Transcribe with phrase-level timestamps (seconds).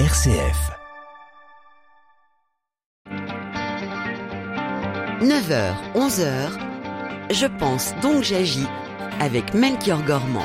[0.00, 0.72] RCF.
[5.22, 6.50] 9h, 11h,
[7.30, 8.66] je pense donc j'agis
[9.20, 10.42] avec Melchior Gormand.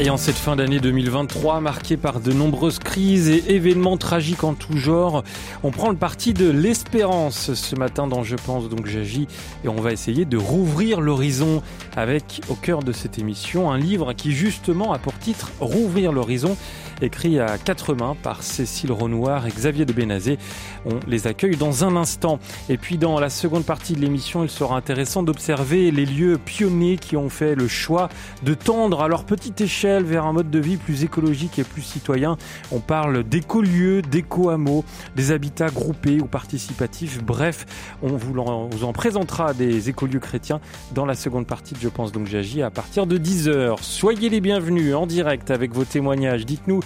[0.00, 4.54] Et en cette fin d'année 2023, marquée par de nombreuses crises et événements tragiques en
[4.54, 5.24] tout genre,
[5.64, 9.26] on prend le parti de l'espérance ce matin dans Je pense donc j'agis
[9.64, 11.62] et on va essayer de rouvrir l'horizon
[11.96, 16.56] avec au cœur de cette émission un livre qui justement a pour titre Rouvrir l'horizon
[17.02, 20.38] écrit à quatre mains par Cécile Renoir et Xavier de Bénazé.
[20.86, 22.38] On les accueille dans un instant.
[22.68, 26.96] Et puis dans la seconde partie de l'émission, il sera intéressant d'observer les lieux pionniers
[26.96, 28.08] qui ont fait le choix
[28.42, 31.82] de tendre à leur petite échelle vers un mode de vie plus écologique et plus
[31.82, 32.36] citoyen.
[32.72, 34.84] On parle d'écolieux, d'éco-hameaux,
[35.16, 37.22] des habitats groupés ou participatifs.
[37.22, 37.66] Bref,
[38.02, 40.60] on vous en, présentera des écolieux chrétiens
[40.94, 43.76] dans la seconde partie de Je pense donc j'agis à partir de 10h.
[43.80, 46.46] Soyez les bienvenus en direct avec vos témoignages.
[46.46, 46.80] Dites-nous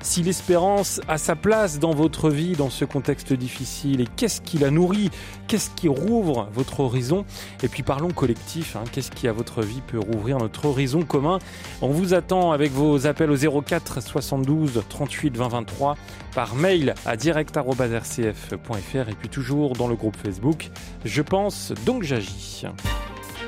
[0.00, 4.58] si l'espérance a sa place dans votre vie dans ce contexte difficile et qu'est-ce qui
[4.58, 5.10] la nourrit,
[5.48, 7.24] qu'est-ce qui rouvre votre horizon?
[7.62, 8.84] Et puis parlons collectif, hein.
[8.92, 11.38] qu'est-ce qui à votre vie peut rouvrir notre horizon commun?
[11.82, 15.96] On vous attend avec vos appels au 04 72 38 20 23
[16.34, 20.70] par mail à direct.rcf.fr et puis toujours dans le groupe Facebook.
[21.04, 22.64] Je pense donc j'agis.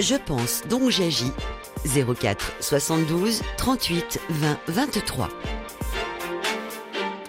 [0.00, 1.30] Je pense donc j'agis
[1.84, 5.28] 04 72 38 20 23.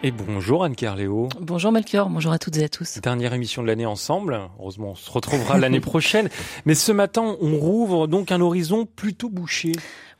[0.04, 1.30] Et bonjour Anne Carléo.
[1.40, 3.00] Bonjour Melchior, bonjour à toutes et à tous.
[3.04, 4.40] Dernière émission de l'année ensemble.
[4.60, 6.28] Heureusement, on se retrouvera l'année prochaine.
[6.66, 9.74] Mais ce matin, on rouvre donc un horizon plutôt bouché.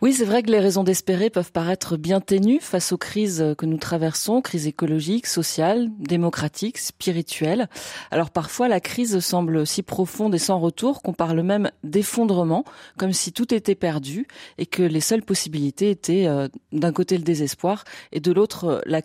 [0.04, 3.68] Oui, c'est vrai que les raisons d'espérer peuvent paraître bien ténues face aux crises que
[3.68, 7.70] nous traversons, crises écologiques, sociales, démocratiques, spirituelles.
[8.10, 12.66] Alors parfois, la crise semble si profonde et sans retour qu'on parle même d'effondrement,
[12.98, 14.26] comme si tout était perdu
[14.58, 19.02] et que les seules possibilités étaient euh, d'un côté le désespoir et de l'autre la,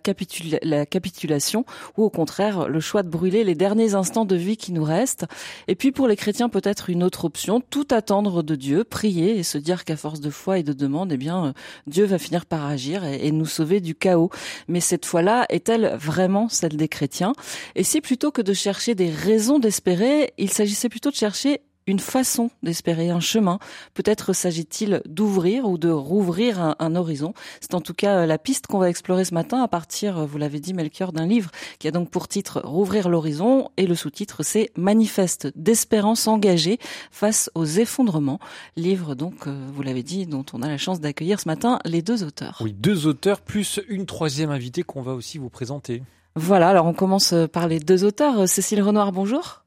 [0.63, 1.67] la capitulation
[1.99, 5.27] ou au contraire le choix de brûler les derniers instants de vie qui nous restent.
[5.69, 9.43] Et puis pour les chrétiens, peut-être une autre option, tout attendre de Dieu, prier et
[9.43, 11.53] se dire qu'à force de foi et de demande, eh bien, euh,
[11.87, 14.31] Dieu va finir par agir et, nous sauver du chaos.
[14.69, 17.33] Mais cette fois-là, est-elle vraiment celle des chrétiens?
[17.75, 22.01] Et si plutôt que de chercher des raisons d'espérer, il s'agissait plutôt de chercher une
[22.01, 23.59] façon d'espérer un chemin.
[23.95, 27.35] Peut-être s'agit-il d'ouvrir ou de rouvrir un, horizon.
[27.61, 30.27] C'est en tout cas euh, la piste qu'on va explorer ce matin à partir, euh,
[30.27, 33.95] vous l'avez dit Melchior, d'un livre qui a donc pour titre Rouvrir l'horizon et le
[33.95, 36.79] sous-titre c'est Manifeste d'espérance engagée
[37.11, 38.41] face aux effondrements.
[38.77, 42.03] Livre donc, euh, vous l'avez dit, dont on a la chance d'accueillir ce matin les
[42.03, 42.59] deux auteurs.
[42.61, 46.03] Oui, deux auteurs plus une troisième invitée qu'on va aussi vous présenter.
[46.35, 48.49] Voilà, alors on commence par les deux auteurs.
[48.49, 49.66] Cécile Renoir, bonjour.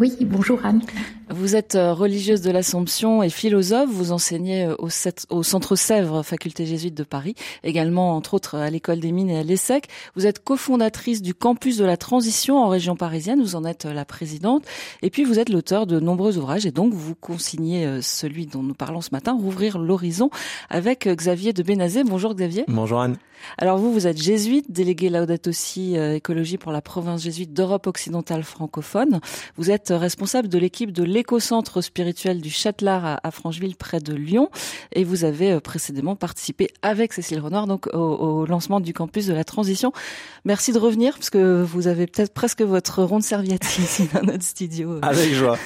[0.00, 0.80] Oui, bonjour Anne.
[1.28, 3.90] Vous êtes euh, religieuse de l'Assomption et philosophe.
[3.90, 7.34] Vous enseignez euh, au, Centre Sèvres, faculté jésuite de Paris,
[7.64, 9.88] également entre autres à l'École des Mines et à l'ESSEC.
[10.16, 13.42] Vous êtes cofondatrice du campus de la transition en région parisienne.
[13.42, 14.64] Vous en êtes euh, la présidente.
[15.02, 18.72] Et puis vous êtes l'auteur de nombreux ouvrages et donc vous consignez celui dont nous
[18.72, 20.30] parlons ce matin, Rouvrir l'horizon,
[20.70, 22.04] avec Xavier de Bénazé.
[22.04, 22.64] Bonjour Xavier.
[22.68, 23.18] Bonjour Anne.
[23.58, 28.42] Alors vous, vous êtes jésuite, délégué Laudato Si écologie pour la province jésuite d'Europe occidentale
[28.42, 29.20] francophone.
[29.56, 34.50] Vous êtes responsable de l'équipe de l'éco-centre spirituel du Châtelard à Francheville près de Lyon
[34.92, 39.34] et vous avez euh, précédemment participé avec Cécile Renard donc au, lancement du campus de
[39.34, 39.92] la transition.
[40.44, 44.44] Merci de revenir parce que vous avez peut-être presque votre ronde serviette ici dans notre
[44.44, 44.98] studio.
[45.02, 45.58] Avec joie.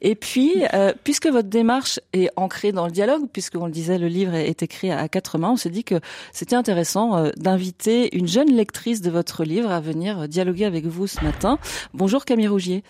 [0.00, 3.98] Et puis, euh, puisque votre démarche est ancrée dans le dialogue, puisque on le disait,
[3.98, 6.00] le livre est écrit à quatre mains, on s'est dit que
[6.32, 11.06] c'était intéressant euh, d'inviter une jeune lectrice de votre livre à venir dialoguer avec vous
[11.06, 11.58] ce matin.
[11.94, 12.82] Bonjour Camille Rougier.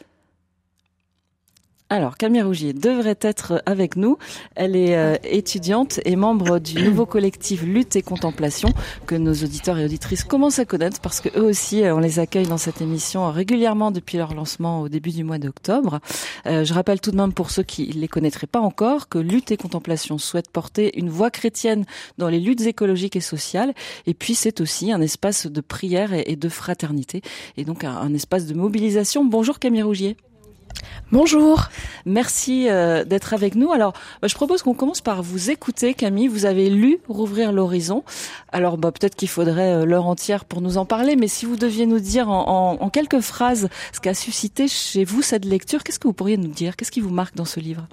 [1.91, 4.19] Alors, Camille Rougier devrait être avec nous.
[4.57, 8.69] Elle est euh, étudiante et membre du nouveau collectif Lutte et Contemplation
[9.07, 12.19] que nos auditeurs et auditrices commencent à connaître parce que eux aussi, euh, on les
[12.19, 16.01] accueille dans cette émission régulièrement depuis leur lancement au début du mois d'octobre.
[16.45, 19.19] Euh, je rappelle tout de même pour ceux qui ne les connaîtraient pas encore que
[19.19, 21.87] Lutte et Contemplation souhaite porter une voix chrétienne
[22.19, 23.73] dans les luttes écologiques et sociales.
[24.07, 27.23] Et puis, c'est aussi un espace de prière et, de fraternité
[27.57, 29.25] et donc un, un espace de mobilisation.
[29.25, 30.19] Bonjour Camille Rougier.
[31.13, 31.69] Bonjour.
[32.07, 33.73] Merci euh, d'être avec nous.
[33.73, 36.29] Alors, bah, je propose qu'on commence par vous écouter, Camille.
[36.29, 38.05] Vous avez lu Rouvrir l'horizon.
[38.53, 41.57] Alors, bah, peut-être qu'il faudrait euh, l'heure entière pour nous en parler, mais si vous
[41.57, 45.99] deviez nous dire en, en quelques phrases ce qu'a suscité chez vous cette lecture, qu'est-ce
[45.99, 46.77] que vous pourriez nous dire?
[46.77, 47.87] Qu'est-ce qui vous marque dans ce livre?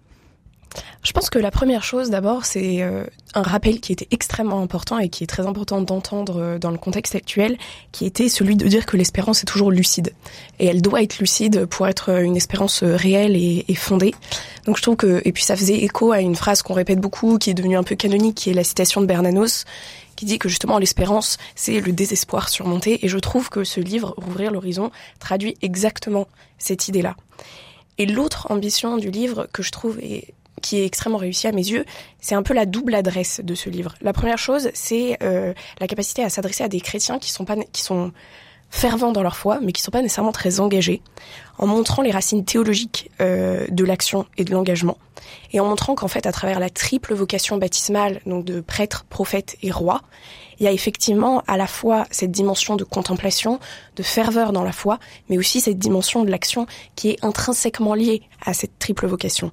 [1.03, 4.97] Je pense que la première chose d'abord, c'est euh, un rappel qui était extrêmement important
[4.97, 7.57] et qui est très important d'entendre euh, dans le contexte actuel,
[7.91, 10.13] qui était celui de dire que l'espérance est toujours lucide.
[10.59, 14.13] Et elle doit être lucide pour être euh, une espérance réelle et, et fondée.
[14.65, 17.37] Donc je trouve que, et puis ça faisait écho à une phrase qu'on répète beaucoup,
[17.37, 19.65] qui est devenue un peu canonique, qui est la citation de Bernanos,
[20.15, 23.05] qui dit que justement l'espérance, c'est le désespoir surmonté.
[23.05, 26.27] Et je trouve que ce livre, Rouvrir l'horizon, traduit exactement
[26.57, 27.15] cette idée-là.
[27.97, 31.67] Et l'autre ambition du livre que je trouve est qui est extrêmement réussi à mes
[31.67, 31.85] yeux,
[32.19, 33.95] c'est un peu la double adresse de ce livre.
[34.01, 37.55] La première chose, c'est euh, la capacité à s'adresser à des chrétiens qui sont pas
[37.71, 38.11] qui sont
[38.69, 41.01] fervents dans leur foi, mais qui sont pas nécessairement très engagés,
[41.57, 44.97] en montrant les racines théologiques euh, de l'action et de l'engagement,
[45.53, 49.55] et en montrant qu'en fait, à travers la triple vocation baptismale, donc de prêtre, prophète
[49.61, 50.01] et roi,
[50.59, 53.59] il y a effectivement à la fois cette dimension de contemplation,
[53.95, 54.99] de ferveur dans la foi,
[55.29, 56.65] mais aussi cette dimension de l'action
[56.95, 59.51] qui est intrinsèquement liée à cette triple vocation.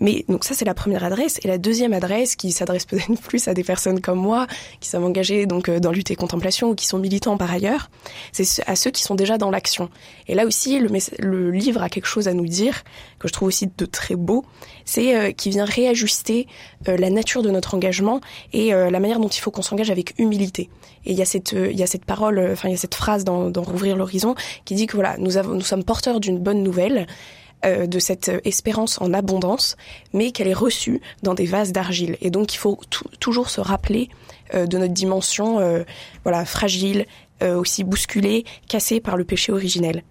[0.00, 3.48] Mais donc ça c'est la première adresse et la deuxième adresse qui s'adresse peut-être plus
[3.48, 4.46] à des personnes comme moi
[4.80, 7.90] qui sont engagées donc euh, dans lutte et contemplation ou qui sont militants par ailleurs,
[8.32, 9.90] c'est à ceux qui sont déjà dans l'action.
[10.28, 12.82] Et là aussi le, le, livre a quelque chose à nous dire
[13.18, 14.44] que je trouve aussi de très beau,
[14.84, 16.46] c'est euh, qui vient réajuster
[16.88, 18.20] euh, la nature de notre engagement
[18.52, 20.70] et la manière dont il faut qu'on s'engage avec humilité.
[21.04, 22.94] Et il y a cette il y a cette parole, enfin il y a cette
[22.94, 24.34] phrase dans, dans Rouvrir l'horizon
[24.64, 27.06] qui dit que voilà nous avons nous sommes porteurs d'une bonne nouvelle
[27.64, 29.76] euh, de cette espérance en abondance,
[30.12, 32.16] mais qu'elle est reçue dans des vases d'argile.
[32.20, 32.80] Et donc il faut
[33.20, 34.08] toujours se rappeler
[34.54, 35.84] euh, de notre dimension euh,
[36.24, 37.06] voilà fragile,
[37.42, 40.04] aussi bousculée, cassée par le péché originel.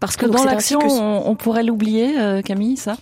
[0.00, 2.14] Parce que dans l'action, on, pourrait l'oublier,
[2.44, 2.98] Camille, ça?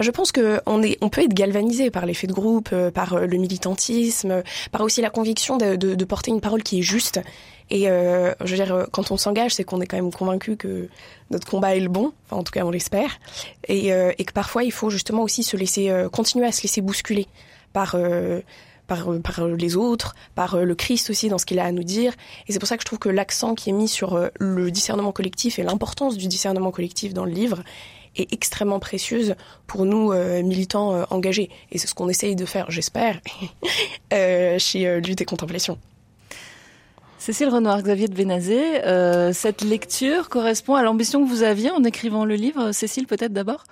[0.00, 3.36] Je pense que on est, on peut être galvanisé par l'effet de groupe, par le
[3.36, 4.42] militantisme,
[4.72, 7.20] par aussi la conviction de, de, de porter une parole qui est juste
[7.70, 10.88] et euh, je veux dire, quand on s'engage, c'est qu'on est quand même convaincu que
[11.30, 12.12] notre combat est le bon.
[12.26, 13.18] Enfin, en tout cas, on l'espère.
[13.68, 16.62] Et, euh, et, que parfois, il faut justement aussi se laisser euh, continuer à se
[16.62, 17.26] laisser bousculer
[17.72, 18.40] par euh,
[18.86, 22.12] par, par les autres, par le Christ aussi dans ce qu'il a à nous dire.
[22.46, 25.10] Et c'est pour ça que je trouve que l'accent qui est mis sur le discernement
[25.10, 27.62] collectif et l'importance du discernement collectif dans le livre
[28.14, 30.12] est extrêmement précieuse pour nous
[30.42, 31.48] militants engagés.
[31.72, 33.22] Et c'est ce qu'on essaye de faire, j'espère,
[34.12, 35.78] chez Lutte et Contemplation.
[37.24, 41.82] Cécile Renoir, Xavier de Bénazé, euh, cette lecture correspond à l'ambition que vous aviez en
[41.82, 42.72] écrivant le livre.
[42.72, 43.64] Cécile, peut-être d'abord?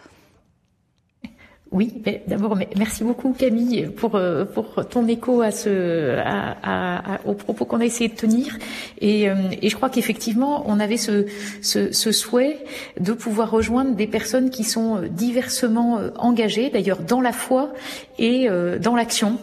[1.70, 7.66] Oui, d'abord merci beaucoup Camille pour euh, pour ton écho à ce à, aux propos
[7.66, 8.56] qu'on a essayé de tenir
[9.00, 11.26] et, euh, et je crois qu'effectivement on avait ce,
[11.60, 12.58] ce, ce souhait
[13.00, 17.72] de pouvoir rejoindre des personnes qui sont diversement engagées d'ailleurs dans la foi
[18.19, 18.49] et
[18.81, 19.38] dans l'action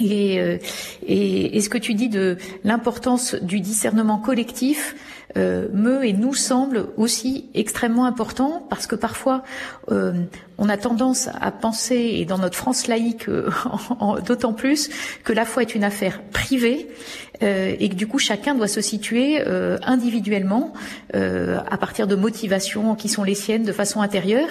[0.00, 0.58] euh,
[1.06, 4.94] et, et, ce que tu dis de l'importance du discernement collectif
[5.36, 9.44] euh, me et nous semble aussi extrêmement important parce que parfois
[9.92, 10.12] euh,
[10.58, 13.30] on a tendance à penser, et dans notre France laïque
[14.26, 14.90] d'autant plus,
[15.22, 16.88] que la foi est une affaire privée
[17.42, 20.74] euh, et que du coup chacun doit se situer euh, individuellement
[21.14, 24.48] euh, à partir de motivations qui sont les siennes de façon intérieure.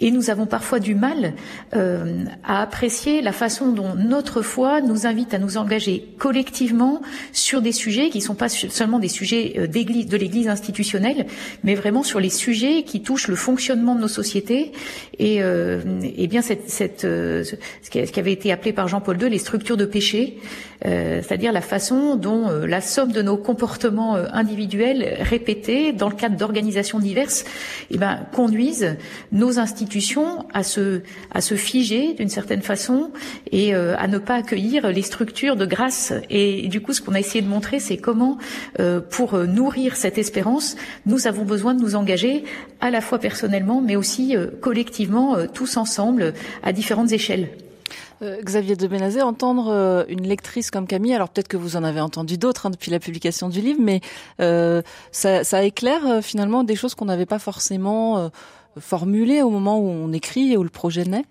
[0.00, 1.32] Et nous avons parfois du mal
[1.72, 7.00] à apprécier la façon dont notre foi nous invite à nous engager collectivement
[7.32, 11.26] sur des sujets qui ne sont pas seulement des sujets d'église, de l'Église institutionnelle,
[11.64, 14.72] mais vraiment sur les sujets qui touchent le fonctionnement de nos sociétés
[15.18, 17.56] et, et bien cette, cette ce
[17.90, 20.38] qui avait été appelé par Jean-Paul II les structures de péché,
[20.82, 26.14] c'est-à-dire la façon dont euh, la somme de nos comportements euh, individuels répétés dans le
[26.14, 27.44] cadre d'organisations diverses
[27.90, 28.96] eh ben, conduisent
[29.32, 31.00] nos institutions à se,
[31.32, 33.10] à se figer d'une certaine façon
[33.52, 36.12] et euh, à ne pas accueillir les structures de grâce.
[36.30, 38.38] Et, du coup, ce qu'on a essayé de montrer, c'est comment,
[39.10, 42.44] pour nourrir cette espérance, nous avons besoin de nous engager
[42.80, 47.48] à la fois personnellement, mais aussi collectivement, tous ensemble, à différentes échelles.
[48.22, 51.84] Euh, Xavier de Benazé, entendre euh, une lectrice comme Camille, alors peut-être que vous en
[51.84, 54.00] avez entendu d'autres hein, depuis la publication du livre, mais
[54.40, 54.82] euh,
[55.12, 58.30] ça, ça, éclaire euh, finalement des choses qu'on n'avait pas forcément
[58.78, 61.24] formulées au moment où on écrit et où le projet naît?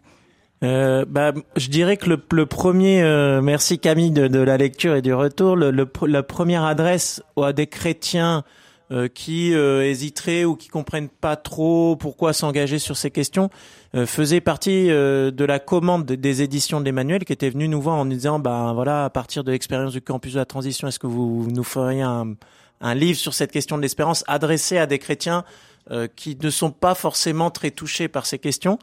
[0.64, 3.02] Euh, bah, je dirais que le, le premier,
[3.44, 7.54] merci Camille de, de, la lecture et du retour, le, le, la première adresse à
[7.54, 8.44] des chrétiens
[8.90, 13.50] euh, qui euh, hésiteraient ou qui comprennent pas trop pourquoi s'engager sur ces questions
[13.96, 17.98] euh, faisait partie de la commande des éditions de l'Emmanuel qui était venu nous voir
[17.98, 21.00] en nous disant bah voilà à partir de l'expérience du campus de la transition est-ce
[21.00, 22.36] que vous nous feriez un,
[22.80, 25.44] un livre sur cette question de l'espérance adressé à des chrétiens
[26.18, 28.78] qui ne sont pas forcément très touchés par ces questions?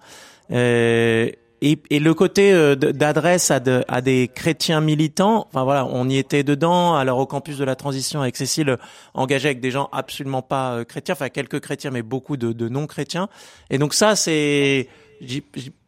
[0.51, 6.09] Et, et, le côté euh, d'adresse à, de, à, des chrétiens militants, enfin voilà, on
[6.09, 6.95] y était dedans.
[6.95, 8.77] Alors au campus de la transition avec Cécile,
[9.15, 12.69] engagé avec des gens absolument pas euh, chrétiens, enfin quelques chrétiens, mais beaucoup de, de
[12.69, 13.29] non chrétiens.
[13.71, 14.89] Et donc ça, c'est,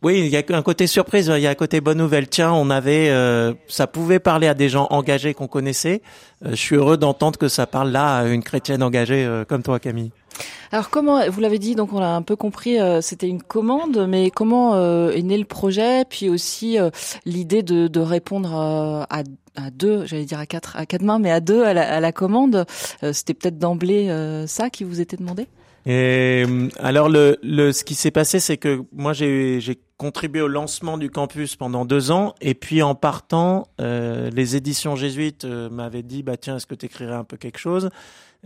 [0.02, 2.28] oui, il y a un côté surprise, il y a un côté bonne nouvelle.
[2.28, 6.00] Tiens, on avait, euh, ça pouvait parler à des gens engagés qu'on connaissait.
[6.42, 10.12] je suis heureux d'entendre que ça parle là à une chrétienne engagée comme toi, Camille.
[10.72, 14.06] Alors comment, vous l'avez dit, donc on l'a un peu compris, euh, c'était une commande,
[14.08, 16.90] mais comment euh, est né le projet, puis aussi euh,
[17.24, 19.22] l'idée de, de, répondre à,
[19.56, 22.00] à deux, j'allais dire à quatre, à quatre mains, mais à deux à la, à
[22.00, 22.66] la commande,
[23.12, 24.10] c'était peut-être d'emblée
[24.46, 25.46] ça qui vous était demandé?
[25.86, 26.44] Et
[26.80, 31.10] alors le, le ce qui s'est passé, c'est que moi j'ai contribué au lancement du
[31.10, 36.36] campus pendant deux ans, et puis en partant, euh, les éditions jésuites m'avaient dit bah
[36.36, 37.90] tiens est-ce que tu écrirais un peu quelque chose?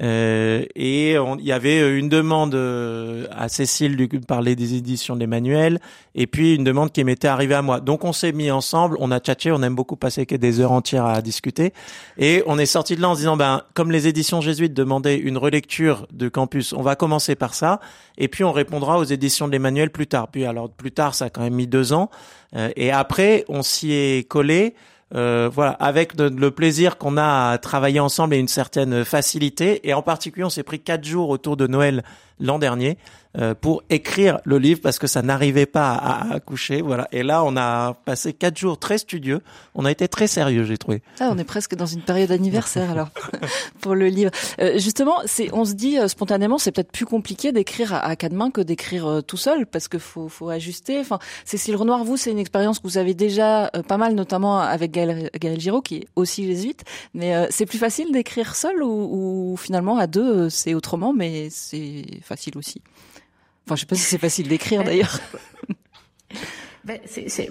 [0.00, 5.78] Euh, et il y avait une demande euh, à Cécile de parler des éditions d'Emmanuel,
[6.14, 7.80] et puis une demande qui m'était arrivée à moi.
[7.80, 11.04] Donc on s'est mis ensemble, on a tchatché, on aime beaucoup passer des heures entières
[11.04, 11.74] à discuter,
[12.16, 15.18] et on est sorti de là en se disant, ben comme les éditions jésuites demandaient
[15.18, 17.80] une relecture de campus, on va commencer par ça,
[18.16, 20.28] et puis on répondra aux éditions d'Emmanuel plus tard.
[20.28, 22.10] Puis alors plus tard, ça a quand même mis deux ans,
[22.54, 24.74] euh, et après on s'y est collé.
[25.12, 29.88] Euh, voilà, avec le plaisir qu'on a à travailler ensemble et une certaine facilité.
[29.88, 32.04] Et en particulier, on s'est pris quatre jours autour de Noël
[32.38, 32.96] l'an dernier
[33.36, 36.82] euh, pour écrire le livre parce que ça n'arrivait pas à, accoucher.
[36.82, 37.06] Voilà.
[37.12, 39.40] Et là, on a passé quatre jours très studieux.
[39.74, 41.02] On a été très sérieux, j'ai trouvé.
[41.20, 43.08] Ah, on est presque dans une période anniversaire alors
[43.80, 44.30] pour le livre.
[44.60, 48.32] Euh, justement, c'est, on se dit euh, spontanément, c'est peut-être plus compliqué d'écrire à, quatre
[48.32, 50.98] mains que d'écrire euh, tout seul parce que faut, faut ajuster.
[50.98, 54.90] Enfin, Cécile Renoir, vous, c'est une expérience que vous avez déjà pas mal, notamment avec
[54.90, 56.82] Gaël, Gaël Giraud, qui est aussi jésuite.
[57.14, 62.04] Mais c'est plus facile d'écrire seul ou, ou finalement à deux, c'est autrement, mais c'est
[62.22, 62.82] facile aussi?
[63.70, 65.20] Enfin, je sais pas si c'est facile d'écrire d'ailleurs.
[66.82, 66.98] Ben,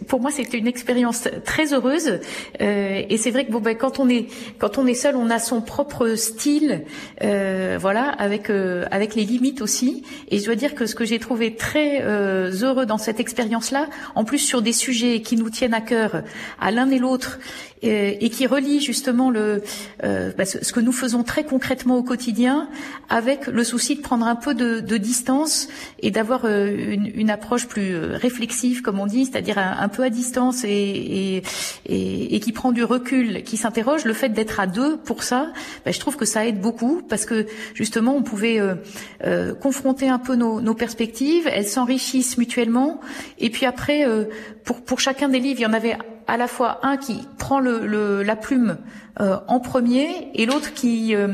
[0.07, 2.19] pour moi, c'était une expérience très heureuse.
[2.61, 4.25] Euh, et c'est vrai que bon, ben, quand on est
[4.57, 6.83] quand on est seul, on a son propre style,
[7.21, 10.03] euh, voilà, avec euh, avec les limites aussi.
[10.29, 14.25] Et je dois dire que ce que j'ai trouvé très heureux dans cette expérience-là, en
[14.25, 16.23] plus sur des sujets qui nous tiennent à cœur,
[16.59, 17.37] à l'un et l'autre,
[17.81, 19.63] et, qui relie justement le
[20.03, 22.69] euh, bah, ce, que nous faisons très concrètement au quotidien,
[23.09, 25.67] avec le souci de prendre un peu de, de distance
[26.01, 30.63] et d'avoir une, une approche plus réflexive, comme on dit c'est-à-dire un, peu à distance
[30.63, 31.43] et,
[31.85, 35.51] et, et, qui prend du recul, qui s'interroge, le fait d'être à deux pour ça,
[35.85, 38.75] ben, je trouve que ça aide beaucoup parce que justement on pouvait euh,
[39.23, 42.99] euh, confronter un peu nos, nos perspectives, elles s'enrichissent mutuellement.
[43.39, 44.25] Et puis après euh,
[44.63, 45.97] pour, pour chacun des livres, il y en avait
[46.29, 48.77] à la fois un qui prend le, la plume
[49.21, 51.27] euh, en premier et l'autre qui, euh,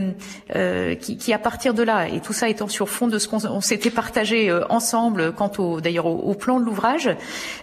[0.55, 3.27] euh, qui, qui à partir de là et tout ça étant sur fond de ce
[3.27, 7.15] qu'on s'était partagé ensemble quant au d'ailleurs au, plan de l'ouvrage,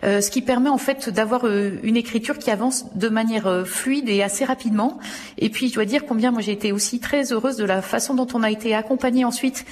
[0.02, 4.45] ce qui permet en fait d'avoir une écriture qui avance de manière fluide et assez
[4.45, 4.99] rapidement.
[5.38, 8.14] Et puis je dois dire combien moi j'ai été aussi très heureuse de la façon
[8.14, 9.64] dont on a été accompagné ensuite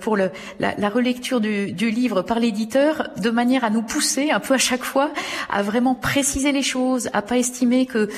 [0.00, 4.30] pour le, la, la, relecture du, du livre par l'éditeur, de manière à nous pousser
[4.30, 5.10] un peu à chaque fois
[5.50, 8.08] à vraiment préciser les choses, à pas estimer que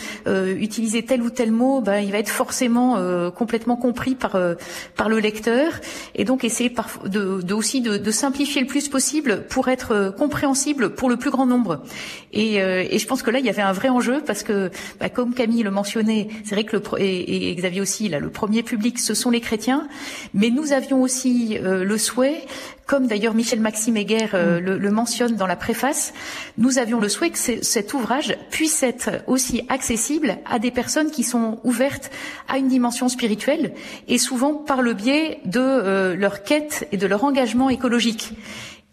[0.58, 4.34] utiliser tel ou tel tel mot, ben, il va être forcément euh, complètement compris par
[4.34, 4.56] euh,
[4.96, 5.70] par le lecteur,
[6.16, 6.68] et donc essayer
[7.04, 11.16] de, de, aussi de, de, simplifier le plus possible pour être euh, compréhensible pour le
[11.16, 11.84] plus grand nombre.
[12.32, 15.08] Et, et, je pense que là, il y avait un vrai enjeu parce que, ben,
[15.08, 18.62] comme Camille le mentionnait, c'est vrai que le et, et, Xavier aussi, là, le premier
[18.62, 19.88] public, ce sont les chrétiens,
[20.34, 22.42] mais nous avions aussi le souhait
[22.88, 24.64] comme d'ailleurs Michel Maxime Heger euh, mm.
[24.64, 26.14] le, mentionne dans la préface,
[26.56, 31.22] nous avions le souhait que cet ouvrage puisse être aussi accessible à des personnes qui
[31.22, 32.10] sont ouvertes
[32.48, 33.74] à une dimension spirituelle
[34.08, 38.32] et souvent par le biais de euh, leur quête et de leur engagement écologique.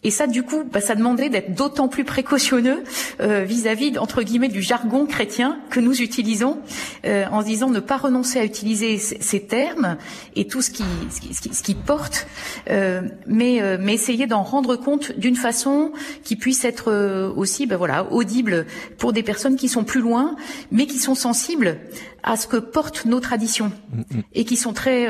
[0.06, 2.84] Et ça, du coup, bah, ça demandait d'être d'autant plus précautionneux
[3.22, 6.60] euh, vis-à-vis, entre guillemets, du jargon chrétien que nous utilisons,
[7.06, 9.98] euh, en disant ne pas renoncer à utiliser ces, termes
[10.36, 12.28] et tout ce qui, ce qui, porte,
[12.70, 15.92] euh, mais, mais essayer d'en rendre compte d'une façon
[16.24, 18.68] qui puisse être aussi, ben voilà, audible
[19.00, 20.36] pour des personnes qui sont plus loin,
[20.72, 21.80] mais qui sont sensibles
[22.25, 24.22] à ce que portent nos traditions mm, mm.
[24.34, 25.08] et qui sont très,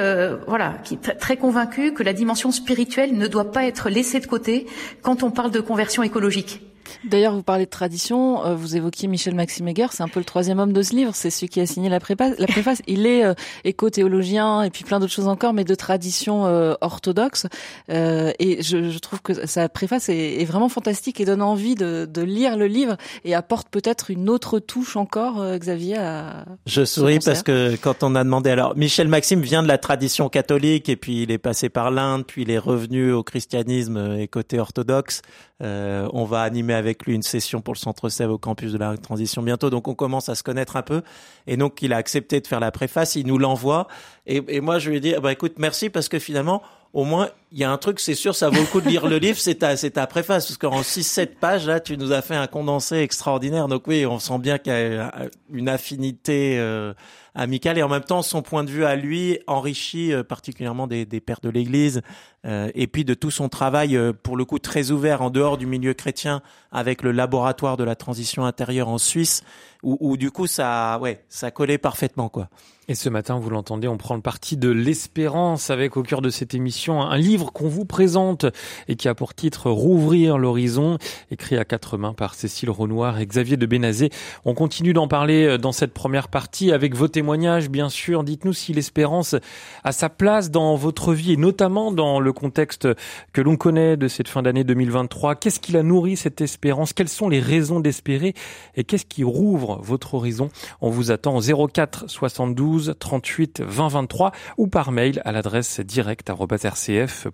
[0.47, 4.67] voilà, qui, très convaincus que la dimension spirituelle ne doit pas être laissée de côté
[5.01, 6.61] quand on parle de conversion écologique.
[7.03, 10.25] D'ailleurs, vous parlez de tradition, euh, vous évoquiez Michel Maxime Heger, c'est un peu le
[10.25, 12.35] troisième homme de ce livre, c'est celui qui a signé la préface.
[12.37, 16.45] La préface il est euh, éco-théologien et puis plein d'autres choses encore, mais de tradition
[16.45, 17.47] euh, orthodoxe.
[17.89, 22.07] et je, je, trouve que sa préface est, est, vraiment fantastique et donne envie de,
[22.11, 25.97] de lire le livre et apporte peut-être une autre touche encore, Xavier.
[25.97, 29.77] À je souris parce que quand on a demandé, alors Michel Maxime vient de la
[29.77, 34.17] tradition catholique et puis il est passé par l'Inde, puis il est revenu au christianisme
[34.19, 35.21] et côté orthodoxe.
[35.61, 38.97] on va animer avec lui une session pour le Centre Sève au campus de la
[38.97, 39.69] transition bientôt.
[39.69, 41.01] Donc on commence à se connaître un peu.
[41.47, 43.87] Et donc il a accepté de faire la préface, il nous l'envoie.
[44.27, 46.61] Et, moi je lui ai dit, bah écoute, merci parce que finalement,
[46.93, 49.05] au moins, il y a un truc, c'est sûr, ça vaut le coup de lire
[49.05, 52.21] le livre, c'est ta, c'est ta préface, parce qu'en 6-7 pages, là, tu nous as
[52.21, 53.67] fait un condensé extraordinaire.
[53.67, 55.11] Donc oui, on sent bien qu'il y a
[55.51, 56.93] une affinité euh,
[57.35, 61.19] amical et en même temps son point de vue à lui enrichit particulièrement des, des
[61.19, 62.01] pères de l'Église
[62.47, 65.93] et puis de tout son travail pour le coup très ouvert en dehors du milieu
[65.93, 69.43] chrétien avec le laboratoire de la transition intérieure en Suisse
[69.83, 72.49] où, où du coup ça ouais ça collait parfaitement quoi.
[72.87, 76.29] Et ce matin, vous l'entendez, on prend le parti de l'espérance avec au cœur de
[76.29, 78.45] cette émission un livre qu'on vous présente
[78.87, 80.99] et qui a pour titre Rouvrir l'horizon,
[81.31, 84.11] écrit à quatre mains par Cécile Renoir et Xavier de Bénazé.
[84.45, 87.24] On continue d'en parler euh, dans cette première partie avec vos témoignages,
[87.69, 88.23] bien sûr.
[88.23, 89.35] Dites-nous si l'espérance
[89.83, 92.87] a sa place dans votre vie et notamment dans le contexte
[93.33, 95.35] que l'on connaît de cette fin d'année 2023.
[95.35, 96.93] Qu'est-ce qui la nourrit, cette espérance?
[96.93, 98.33] Quelles sont les raisons d'espérer?
[98.75, 100.49] Et qu'est-ce qui rouvre votre horizon?
[100.81, 107.29] On vous attend au 04 72 38 20 23 ou par mail à l'adresse direct.rcf.fr.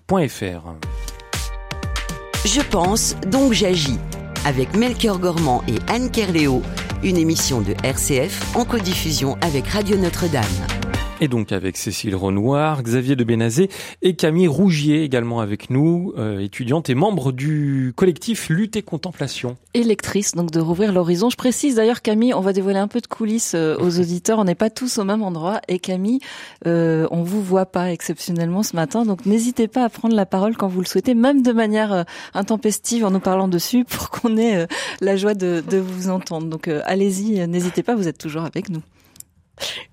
[2.45, 3.99] Je pense, donc j'agis.
[4.43, 6.63] Avec Melchior Gormand et Anne Kerléo,
[7.03, 10.80] une émission de RCF en codiffusion avec Radio Notre-Dame.
[11.23, 13.69] Et donc avec Cécile Renoir, Xavier de Bénazé
[14.01, 19.55] et Camille Rougier également avec nous, euh, étudiante et membre du collectif Lutte et Contemplation.
[19.75, 21.29] Électrice, donc de rouvrir l'horizon.
[21.29, 24.45] Je précise d'ailleurs Camille, on va dévoiler un peu de coulisses euh, aux auditeurs, on
[24.45, 25.61] n'est pas tous au même endroit.
[25.67, 26.21] Et Camille,
[26.65, 30.57] euh, on vous voit pas exceptionnellement ce matin, donc n'hésitez pas à prendre la parole
[30.57, 34.37] quand vous le souhaitez, même de manière euh, intempestive en nous parlant dessus pour qu'on
[34.37, 34.65] ait
[35.01, 36.47] la joie de, de vous entendre.
[36.47, 38.81] Donc allez-y, n'hésitez pas, vous êtes toujours avec nous.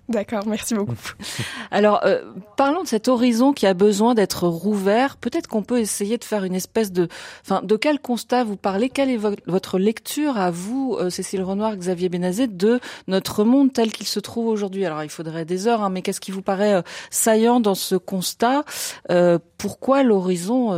[0.09, 0.97] D'accord, merci beaucoup.
[1.71, 2.23] Alors, euh,
[2.57, 5.19] parlons de cet horizon qui a besoin d'être rouvert.
[5.19, 7.09] Peut-être qu'on peut essayer de faire une espèce de,
[7.43, 8.89] enfin, de quel constat vous parlez?
[8.89, 13.93] Quelle est votre lecture à vous, euh, Cécile Renoir, Xavier Benazet, de notre monde tel
[13.93, 14.87] qu'il se trouve aujourd'hui?
[14.87, 17.95] Alors, il faudrait des heures, hein, mais qu'est-ce qui vous paraît euh, saillant dans ce
[17.95, 18.65] constat?
[19.59, 20.73] Pourquoi l'horizon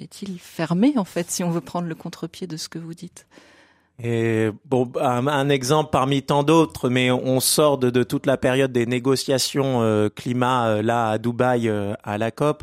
[0.00, 3.26] est-il fermé, en fait, si on veut prendre le contre-pied de ce que vous dites?
[4.02, 8.72] Et bon, un, exemple parmi tant d'autres, mais on sort de, de, toute la période
[8.72, 12.62] des négociations euh, climat euh, là à Dubaï euh, à la COP.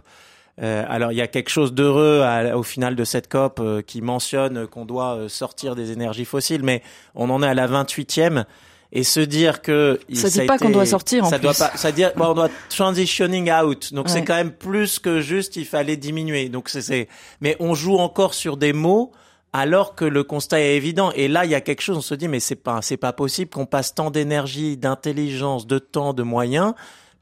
[0.59, 2.23] alors il y a quelque chose d'heureux
[2.55, 6.81] au final de cette COP qui mentionne qu'on doit sortir des énergies fossiles, mais
[7.13, 8.45] on en est à la 28e
[8.91, 11.43] et se dire que ça, ça dit pas qu'on doit sortir en ça plus.
[11.43, 15.19] doit pas ça dit bon, on doit transitioning out donc c'est quand même plus que
[15.19, 17.09] juste il fallait diminuer donc c'est
[17.41, 19.11] mais on joue encore sur des mots
[19.57, 21.11] alors que le constat est évident.
[21.15, 23.11] Et là, il y a quelque chose, on se dit, mais c'est pas, c'est pas
[23.11, 26.75] possible qu'on passe tant d'énergie, d'intelligence, de temps, de moyens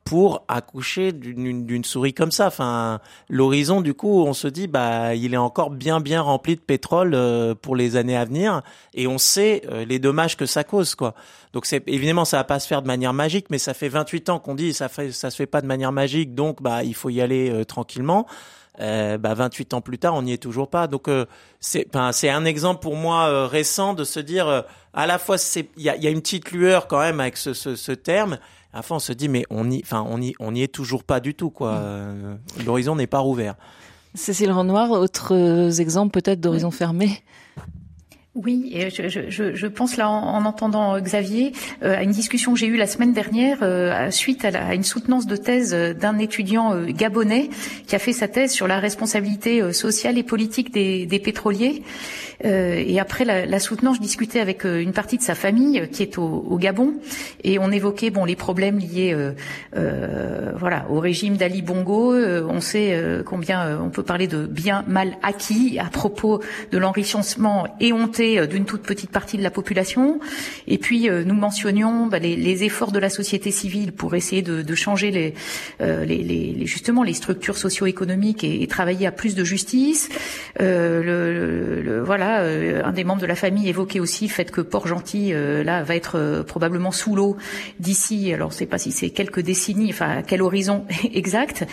[0.04, 2.48] pour accoucher d'une souris comme ça.
[2.48, 6.62] Enfin, l'horizon, du coup, on se dit, bah, il est encore bien, bien rempli de
[6.62, 8.62] pétrole euh, pour les années à venir,
[8.94, 11.16] et on sait euh, les dommages que ça cause, quoi.
[11.54, 14.30] Donc, c'est évidemment, ça va pas se faire de manière magique, mais ça fait 28
[14.30, 16.94] ans qu'on dit, ça fait, ça se fait pas de manière magique, donc, bah, il
[16.94, 18.28] faut y aller euh, tranquillement
[18.80, 20.88] euh, bah 28 ans plus tard, on n'y est toujours pas.
[20.88, 21.26] Donc euh,
[21.60, 24.62] c'est c'est un exemple pour moi euh, récent de se dire euh,
[24.94, 27.38] à la fois c'est il y a, y a, une petite lueur quand même avec
[27.38, 28.38] ce, ce, ce terme.
[28.74, 30.74] À la fois on se dit mais on y enfin on y on y est
[30.74, 31.74] toujours pas du tout quoi.
[31.74, 32.40] Mm.
[32.66, 33.56] L'horizon n'est pas rouvert.
[34.14, 37.22] Cécile Renoir, autres exemples peut-être d'horizon fermé
[38.36, 42.76] oui, je, pense là en, en entendant Xavier euh, à une discussion que j'ai eue
[42.76, 47.50] la semaine dernière euh, suite à, une soutenance de thèse d'un étudiant euh, gabonais
[47.88, 51.82] qui a fait sa thèse sur la responsabilité euh, sociale et politique des pétroliers.
[52.44, 56.04] Euh, et après la, la, soutenance, je discutais avec une partie de sa famille qui
[56.04, 56.96] est au, au Gabon
[57.44, 59.16] et on évoquait bon les problèmes liés
[59.74, 62.14] voilà au régime d'Ali Bongo.
[62.16, 68.40] on sait combien on peut parler de bien mal acquis à propos de l'enrichissement éhonté
[68.40, 70.20] euh, d'une toute petite partie de la population.
[70.68, 74.42] Et puis euh, nous mentionnions bah, les, les, efforts de la société civile pour essayer
[74.42, 75.34] de, de changer les,
[75.82, 80.10] euh, les, les, justement les structures socio-économiques et, et, travailler à plus de justice.
[80.62, 84.62] Euh, le, le, voilà, un des membres de la famille évoquait aussi le fait que
[84.62, 85.34] Port-Gentil
[85.64, 87.38] là va être probablement sous l'eau
[87.80, 88.34] d'ici.
[88.34, 91.66] Alors je sais pas si c'est quelques décennies, enfin quel horizon exact.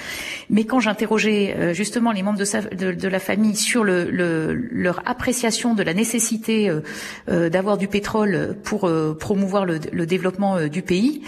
[0.50, 5.74] Mais quand j'interrogeais justement les membres de, de, de la famille sur le, leur appréciation
[5.74, 6.80] de la nécessité euh,
[7.28, 11.22] euh, d'avoir du pétrole pour euh, promouvoir le, développement du pays,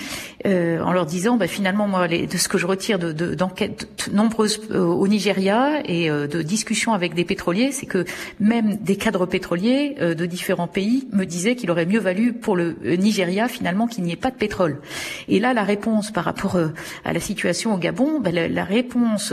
[0.45, 5.07] en leur disant bah, finalement moi de ce que je retire de, d'enquêtes nombreuses au
[5.07, 8.05] Nigeria et de discussions avec des pétroliers, c'est que
[8.41, 12.75] même des cadres pétroliers de différents pays me disaient qu'il aurait mieux valu pour le
[12.97, 14.81] Nigeria finalement qu'il n'y ait pas de pétrole.
[15.29, 16.59] Et là la réponse par rapport
[17.05, 19.33] à la situation au Gabon, bah, la, la, réponse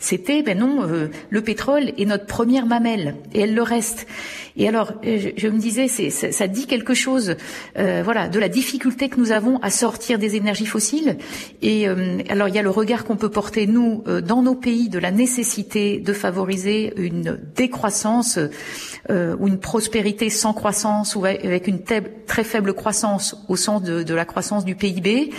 [0.00, 0.84] c'était ben non,
[1.28, 4.08] le pétrole est notre première mamelle et elle le reste.
[4.56, 7.36] Et alors je, je me disais, c'est, ça dit quelque chose,
[7.78, 11.16] euh, voilà, de la difficulté que nous avons à sortir des énergies fossiles.
[11.62, 14.54] Et euh, alors, il y a le regard qu'on peut porter nous euh, dans nos
[14.54, 18.48] pays de la nécessité de favoriser une décroissance euh,
[19.38, 24.24] ou une prospérité sans croissance ou avec une très faible croissance au sens de, la
[24.24, 25.30] croissance du PIB.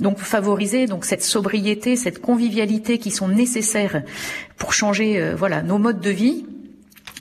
[0.00, 4.02] Donc, favoriser donc cette sobriété, cette convivialité qui sont nécessaires
[4.56, 6.46] pour changer, voilà, nos modes de vie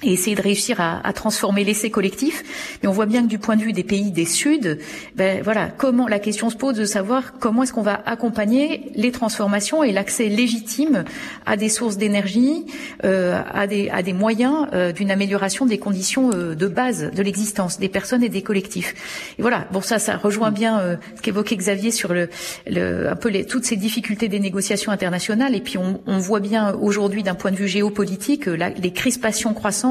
[0.03, 2.43] et essayer de réussir à, à transformer l'essai collectif.
[2.83, 4.77] Mais on voit bien que du point de vue des pays des Suds,
[5.15, 9.11] ben voilà, comment la question se pose de savoir comment est-ce qu'on va accompagner les
[9.11, 11.03] transformations et l'accès légitime
[11.47, 12.67] à des sources d'énergie,
[13.05, 17.23] euh, à, des, à des moyens euh, d'une amélioration des conditions euh, de base de
[17.23, 19.33] l'existence des personnes et des collectifs.
[19.39, 22.29] Et voilà, bon ça, ça rejoint bien euh, ce qu'évoquait Xavier sur le,
[22.67, 25.55] le un peu les, toutes ces difficultés des négociations internationales.
[25.55, 28.91] Et puis on, on voit bien aujourd'hui d'un point de vue géopolitique euh, la, les
[28.91, 29.86] crispations croissantes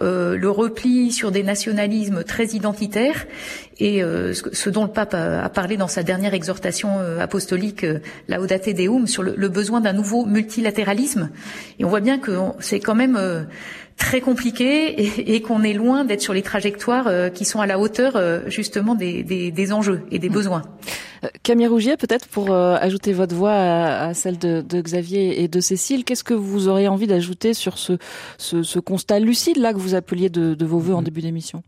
[0.00, 3.26] euh, le repli sur des nationalismes très identitaires
[3.78, 7.86] et euh, ce, dont le pape a, parlé dans sa dernière exhortation euh, apostolique,
[8.28, 11.30] Laudate Deum, sur le, besoin d'un nouveau multilatéralisme.
[11.78, 13.18] Et on voit bien que c'est quand même
[13.96, 18.20] très compliqué et, qu'on est loin d'être sur les trajectoires qui sont à la hauteur
[18.46, 20.32] justement des, des enjeux et des mmh.
[20.32, 20.62] besoins.
[21.42, 26.04] Camille Rougier, peut-être pour euh, ajouter votre voix à, celle de, Xavier et de Cécile,
[26.04, 27.98] qu'est-ce que vous auriez envie d'ajouter sur ce,
[28.38, 31.04] ce, constat lucide là que vous appeliez de, de vos voeux en mmh.
[31.04, 31.62] début d'émission?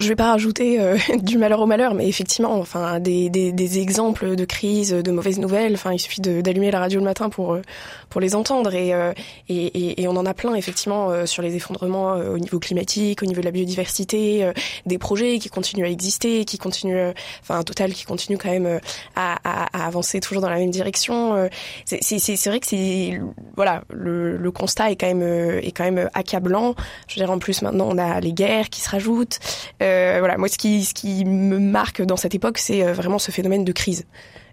[0.00, 3.78] Je vais pas rajouter euh, du malheur au malheur, mais effectivement, enfin des, des, des,
[3.78, 5.74] exemples de crise, de mauvaises nouvelles.
[5.74, 7.62] Enfin, il suffit d'allumer la radio le matin pour euh,
[8.08, 9.12] pour les entendre et, euh,
[9.48, 13.40] et, et, on en a plein effectivement sur les effondrements au niveau climatique, au niveau
[13.40, 14.50] de la biodiversité,
[14.86, 18.80] des projets qui continuent à exister, qui continuent, enfin Total qui continue quand même
[19.14, 21.48] à, à, à, avancer toujours dans la même direction.
[21.84, 23.20] C'est vrai que c'est
[23.56, 26.74] voilà le, le, constat est quand même est quand même accablant.
[27.08, 29.38] Je veux dire en plus maintenant on a les guerres qui se rajoutent.
[29.82, 33.18] Euh, voilà, moi, ce qui, ce qui me marque dans cette époque, c'est euh, vraiment
[33.18, 34.06] ce phénomène de crise.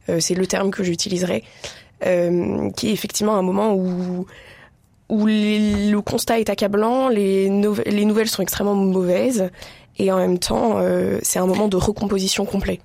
[0.10, 1.44] Euh, c'est le terme que j'utiliserai,
[2.02, 4.26] qui est effectivement un moment où
[5.08, 7.48] où le constat est accablant, les,
[7.86, 9.52] les nouvelles sont extrêmement mauvaises,
[9.98, 10.80] et en même temps,
[11.22, 12.80] c'est un moment de recomposition complet.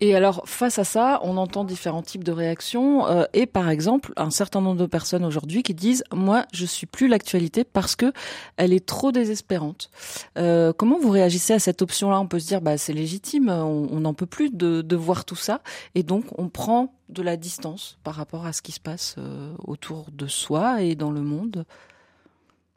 [0.00, 3.06] Et alors, face à ça, on entend différents types de réactions.
[3.06, 6.86] Euh, et par exemple, un certain nombre de personnes aujourd'hui qui disent moi, je suis
[6.86, 8.12] plus l'actualité parce que
[8.56, 9.90] elle est trop désespérante.
[10.36, 12.20] Euh, comment vous réagissez à cette option-là?
[12.20, 15.36] On peut se dire bah c'est légitime, on n'en peut plus de, de, voir tout
[15.36, 15.62] ça,
[15.94, 19.52] et donc on prend de la distance par rapport à ce qui se passe euh,
[19.64, 21.64] autour de soi et dans le monde.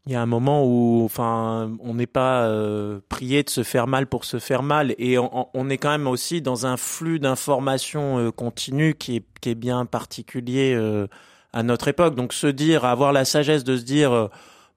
[0.10, 3.86] Il y a un moment où, enfin, on n'est pas euh, prié de se faire
[3.86, 8.17] mal pour se faire mal, et on, est quand même aussi dans un flux d'informations
[8.17, 11.06] euh, continu qui est, qui est bien particulier euh,
[11.54, 12.15] à notre époque.
[12.15, 14.30] Donc, se dire, avoir la sagesse de se dire,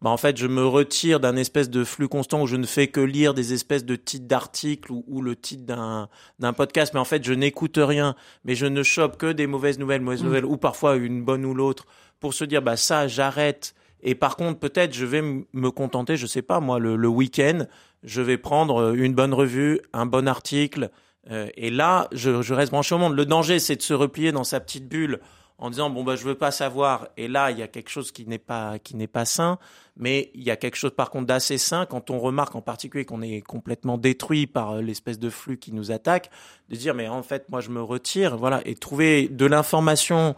[0.02, 2.88] bah, en fait, je me retire d'un espèce de flux constant où je ne fais
[2.88, 7.00] que lire des espèces de titres d'articles ou, ou, le titre d'un d'un podcast, mais
[7.00, 10.26] en fait, je n'écoute rien, mais je ne chope que des mauvaises nouvelles, mauvaises mmh.
[10.26, 11.86] nouvelles, ou parfois une bonne ou l'autre,
[12.20, 16.26] pour se dire, bah ça, j'arrête et par contre, peut-être, je vais me contenter, je
[16.26, 17.66] sais pas moi, le, le week-end,
[18.02, 20.90] je vais prendre euh, une bonne revue, un bon article,
[21.30, 23.14] euh, et là, je, je, reste branché au monde.
[23.14, 25.20] Le danger, c'est de se replier dans sa petite bulle
[25.58, 27.08] en disant bon bah je veux pas savoir.
[27.16, 29.58] Et là, il y a quelque chose qui n'est pas qui n'est pas sain,
[29.96, 33.04] mais il y a quelque chose par contre d'assez sain quand on remarque en particulier
[33.04, 36.30] qu'on est complètement détruit par euh, l'espèce de flux qui nous attaque,
[36.68, 40.34] de dire mais en fait moi je me retire, voilà, et trouver de l'information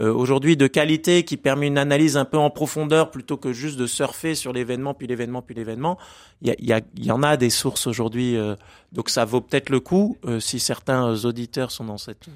[0.00, 3.86] aujourd'hui de qualité qui permet une analyse un peu en profondeur plutôt que juste de
[3.86, 5.98] surfer sur l'événement puis l'événement puis l'événement.
[6.42, 8.54] Il y, a, y, a, y, en a des sources aujourd'hui, euh,
[8.92, 12.26] donc ça vaut peut-être le coup euh, si certains auditeurs sont dans cette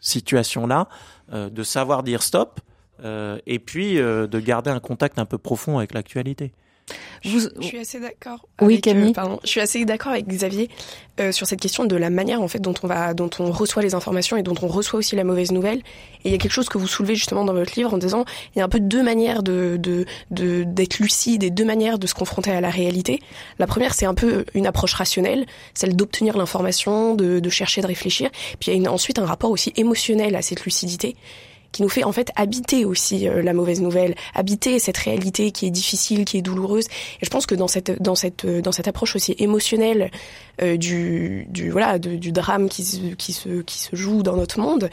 [0.00, 0.88] situation-là
[1.32, 2.60] de savoir dire stop
[3.46, 6.52] et puis de garder un contact un peu profond avec l'actualité.
[7.22, 8.46] Je, suis assez d'accord.
[8.60, 9.12] Oui, euh, Camille.
[9.44, 10.70] je suis assez d'accord avec Xavier
[11.20, 13.82] euh, sur cette question de la manière en fait dont on va, dont on reçoit
[13.82, 15.78] les informations et dont on reçoit aussi la mauvaise nouvelle.
[16.24, 18.24] Et il y a quelque chose que vous soulevez justement dans votre livre en disant
[18.54, 20.06] il y a un peu deux manières de de
[20.64, 23.20] d'être lucide et deux manières de se confronter à la réalité.
[23.58, 27.86] La première c'est un peu une approche rationnelle, celle d'obtenir l'information, de, de chercher, de
[27.86, 28.30] réfléchir.
[28.58, 31.16] Puis il y a une, ensuite un rapport aussi émotionnel à cette lucidité
[31.72, 35.66] qui nous fait en fait habiter aussi euh, la mauvaise nouvelle, habiter cette réalité qui
[35.66, 36.86] est difficile, qui est douloureuse.
[37.20, 40.10] Et je pense que dans cette dans cette euh, dans cette approche aussi émotionnelle
[40.62, 44.60] euh, du du voilà du drame qui se, qui se qui se joue dans notre
[44.60, 44.90] monde,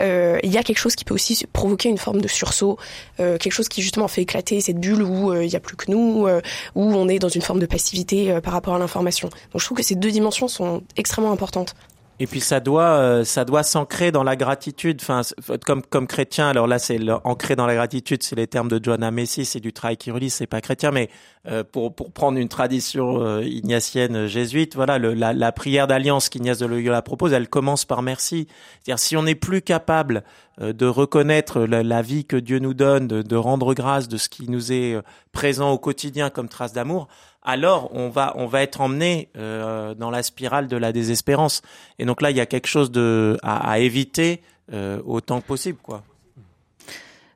[0.00, 2.78] euh, il y a quelque chose qui peut aussi provoquer une forme de sursaut,
[3.18, 5.90] euh, quelque chose qui justement fait éclater cette bulle où il n'y a plus que
[5.90, 9.28] nous, où on est dans une forme de passivité par rapport à l'information.
[9.52, 11.74] Donc je trouve que ces deux dimensions sont extrêmement importantes.
[12.22, 14.98] Et puis ça doit, euh, ça doit s'ancrer dans la gratitude.
[15.00, 15.22] Enfin,
[15.64, 16.50] comme comme chrétien.
[16.50, 18.22] Alors là, c'est ancré dans la gratitude.
[18.22, 20.28] C'est les termes de John Messi, c'est du travail qui relie.
[20.28, 21.08] C'est pas chrétien, mais
[21.48, 26.28] euh, pour pour prendre une tradition euh, ignatienne jésuite, voilà, le, la, la, prière d'alliance
[26.28, 28.48] qu'Ignace de Loyola propose, elle commence par merci.
[28.82, 30.22] C'est-à-dire si on n'est plus capable
[30.60, 34.50] de reconnaître la, vie que Dieu nous donne, de, de rendre grâce de ce qui
[34.50, 34.98] nous est
[35.32, 37.08] présent au quotidien comme trace d'amour,
[37.42, 41.62] alors on va on va être emmené euh, dans la spirale de la désespérance.
[41.98, 45.78] Et donc là, il y a quelque chose de à, éviter euh, autant que possible,
[45.82, 46.02] quoi.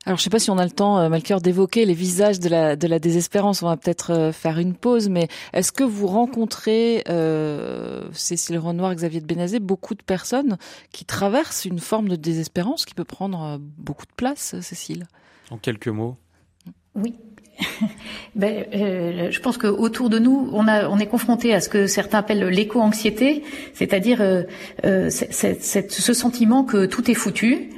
[0.07, 2.47] Alors, je sais pas si on a le temps, euh, Malcœur, d'évoquer les visages de
[2.47, 3.63] la, de la désespérance.
[3.63, 9.19] On va peut-être faire une pause, mais est-ce que vous rencontrez, euh, Cécile Renoir, Xavier
[9.19, 10.59] de Bénazé, beaucoup de personnes
[10.91, 15.07] qui traversent une forme de désespérance qui peut prendre beaucoup de place, Cécile?
[15.49, 16.17] En quelques mots?
[16.93, 17.15] Oui,
[18.35, 21.69] ben, euh, je pense que autour de nous, on, a, on est confronté à ce
[21.69, 24.43] que certains appellent l'éco-anxiété, c'est-à-dire euh,
[24.85, 27.69] euh ce sentiment que tout est foutu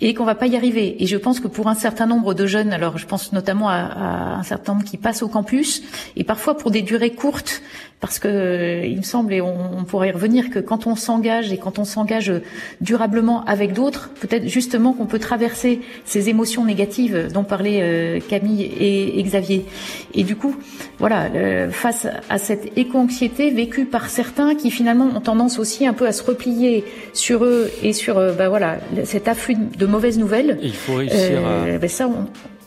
[0.00, 1.02] et qu'on va pas y arriver.
[1.02, 3.76] Et je pense que pour un certain nombre de jeunes, alors je pense notamment à,
[3.76, 5.82] à un certain nombre qui passent au campus,
[6.16, 7.62] et parfois pour des durées courtes,
[8.00, 11.58] parce que il me semble, et on, pourrait y revenir, que quand on s'engage et
[11.58, 12.32] quand on s'engage
[12.80, 18.62] durablement avec d'autres, peut-être justement qu'on peut traverser ces émotions négatives dont parlaient euh, Camille
[18.62, 19.66] et, Xavier.
[20.14, 20.56] Et du coup,
[20.98, 25.92] voilà, euh, face à cette éco-anxiété vécue par certains qui finalement ont tendance aussi un
[25.92, 30.18] peu à se replier sur eux et sur, euh, bah voilà, cet afflux de mauvaises
[30.18, 30.58] nouvelles.
[30.62, 31.78] il faut réussir à...
[31.78, 32.08] Ben ça,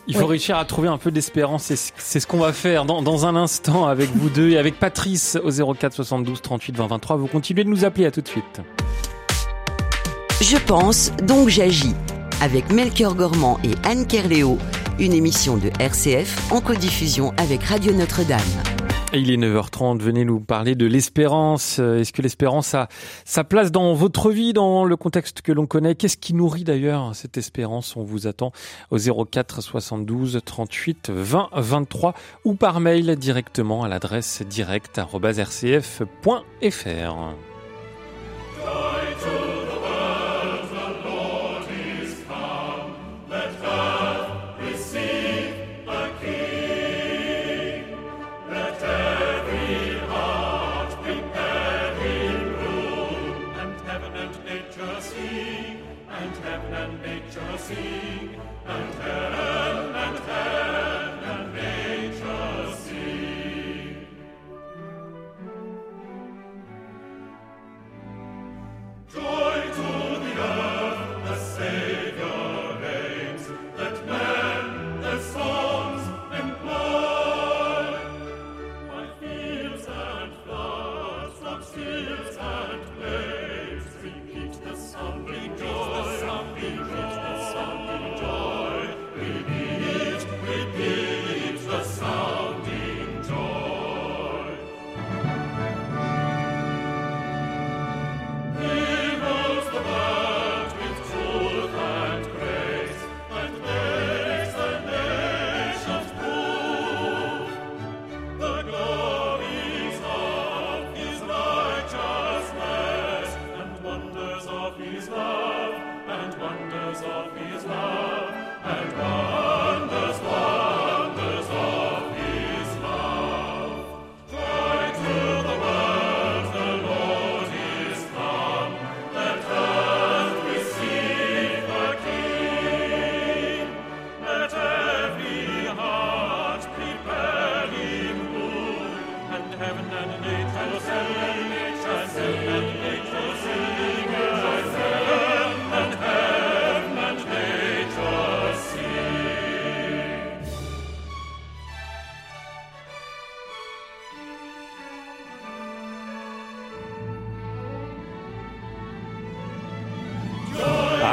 [0.08, 1.72] il faut réussir à trouver un peu d'espérance.
[1.96, 5.38] C'est ce qu'on va faire dans, dans, un instant avec vous deux et avec Patrice
[5.42, 7.16] au 04 72 38 20 23.
[7.16, 8.06] Vous continuez de nous appeler.
[8.06, 8.60] À tout de suite.
[10.40, 11.94] Je pense, donc j'agis.
[12.40, 14.58] Avec Melchior Gormand et Anne Kerléo,
[14.98, 18.40] une émission de RCF en codiffusion avec Radio Notre-Dame.
[19.14, 21.78] Il est 9h30, venez nous parler de l'espérance.
[21.78, 22.88] Est-ce que l'espérance a
[23.26, 25.94] sa place dans votre vie, dans le contexte que l'on connaît?
[25.94, 27.94] Qu'est-ce qui nourrit d'ailleurs cette espérance?
[27.96, 28.52] On vous attend
[28.90, 35.02] au 04 72 38 20 23 ou par mail directement à l'adresse direct.rcf.fr.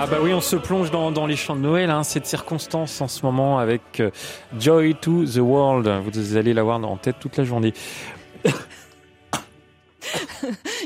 [0.09, 3.07] bah oui, on se plonge dans, dans les chants de Noël, hein, cette circonstance en
[3.07, 4.09] ce moment avec euh,
[4.57, 5.87] Joy to the World.
[6.03, 7.73] Vous allez l'avoir en tête toute la journée.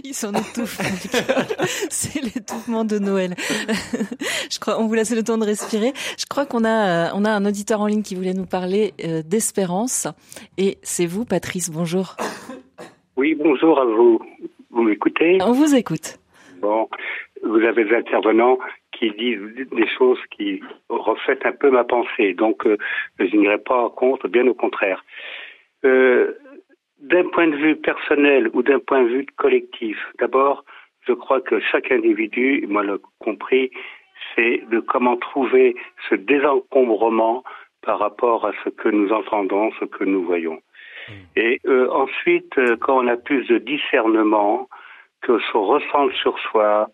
[0.04, 0.80] Il s'en étouffe.
[1.90, 3.36] C'est l'étouffement de Noël.
[4.52, 5.94] Je crois, on vous laisse le temps de respirer.
[6.18, 8.94] Je crois qu'on a, euh, on a un auditeur en ligne qui voulait nous parler
[9.06, 10.08] euh, d'espérance.
[10.58, 11.70] Et c'est vous, Patrice.
[11.72, 12.18] Bonjour.
[13.16, 14.20] Oui, bonjour à vous.
[14.72, 15.38] Vous m'écoutez?
[15.42, 16.20] On vous écoute.
[16.62, 16.90] Bon,
[17.44, 18.58] vous avez des intervenants
[19.04, 22.34] qui disent des choses qui reflètent un peu ma pensée.
[22.34, 22.78] Donc, euh,
[23.20, 25.04] je n'irai pas contre, bien au contraire.
[25.84, 26.34] Euh,
[27.00, 30.64] d'un point de vue personnel ou d'un point de vue collectif, d'abord,
[31.06, 33.72] je crois que chaque individu, moi le compris,
[34.36, 35.76] c'est de comment trouver
[36.10, 37.44] ce désencombrement
[37.82, 40.62] par rapport à ce que nous entendons, ce que nous voyons.
[41.10, 41.12] Mm.
[41.36, 44.70] Et euh, ensuite, euh, quand on a plus de discernement,
[45.24, 46.90] que se ressent sur soi,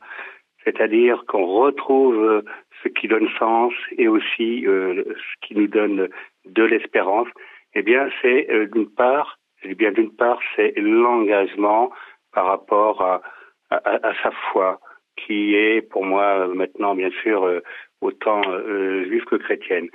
[0.64, 2.42] c'est-à-dire qu'on retrouve euh,
[2.84, 6.08] ce qui donne sens et aussi ce qui nous donne
[6.46, 7.28] de l'espérance,
[7.74, 11.92] eh bien, c'est d'une part, eh bien d'une part, c'est l'engagement
[12.32, 13.22] par rapport à,
[13.70, 14.80] à, sa foi,
[15.16, 17.62] qui est pour moi maintenant bien sûr euh,
[18.02, 19.90] autant euh, juive que chrétienne.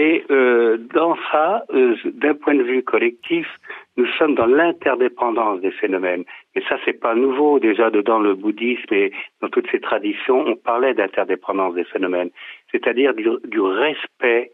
[0.00, 3.48] Et euh, dans ça, euh, d'un point de vue collectif,
[3.96, 6.22] nous sommes dans l'interdépendance des phénomènes.
[6.54, 7.58] Et ça, c'est pas nouveau.
[7.58, 9.10] Déjà, dans le bouddhisme et
[9.42, 12.30] dans toutes ces traditions, on parlait d'interdépendance des phénomènes,
[12.70, 14.52] c'est-à-dire du, du, respect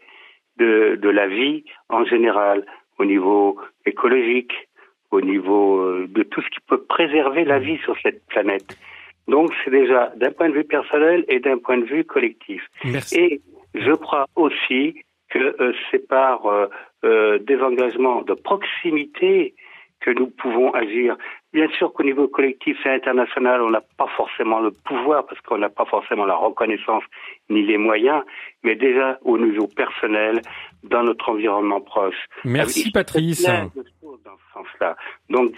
[0.57, 2.65] de, de la vie en général,
[2.97, 4.67] au niveau écologique,
[5.11, 8.79] au niveau de tout ce qui peut préserver la vie sur cette planète.
[9.27, 12.63] Donc c'est déjà d'un point de vue personnel et d'un point de vue collectif.
[12.83, 13.19] Merci.
[13.19, 13.41] Et
[13.75, 14.95] je crois aussi
[15.35, 16.67] que euh, c'est par euh,
[17.03, 19.53] euh, des engagements de proximité
[19.99, 21.17] que nous pouvons agir.
[21.51, 25.57] Bien sûr qu'au niveau collectif et international, on n'a pas forcément le pouvoir parce qu'on
[25.57, 27.03] n'a pas forcément la reconnaissance
[27.49, 28.23] ni les moyens,
[28.63, 30.41] mais déjà au niveau personnel,
[30.83, 32.27] dans notre environnement proche.
[32.43, 33.43] Merci Patrice.
[33.43, 34.95] Dans ce sens-là.
[35.29, 35.51] Donc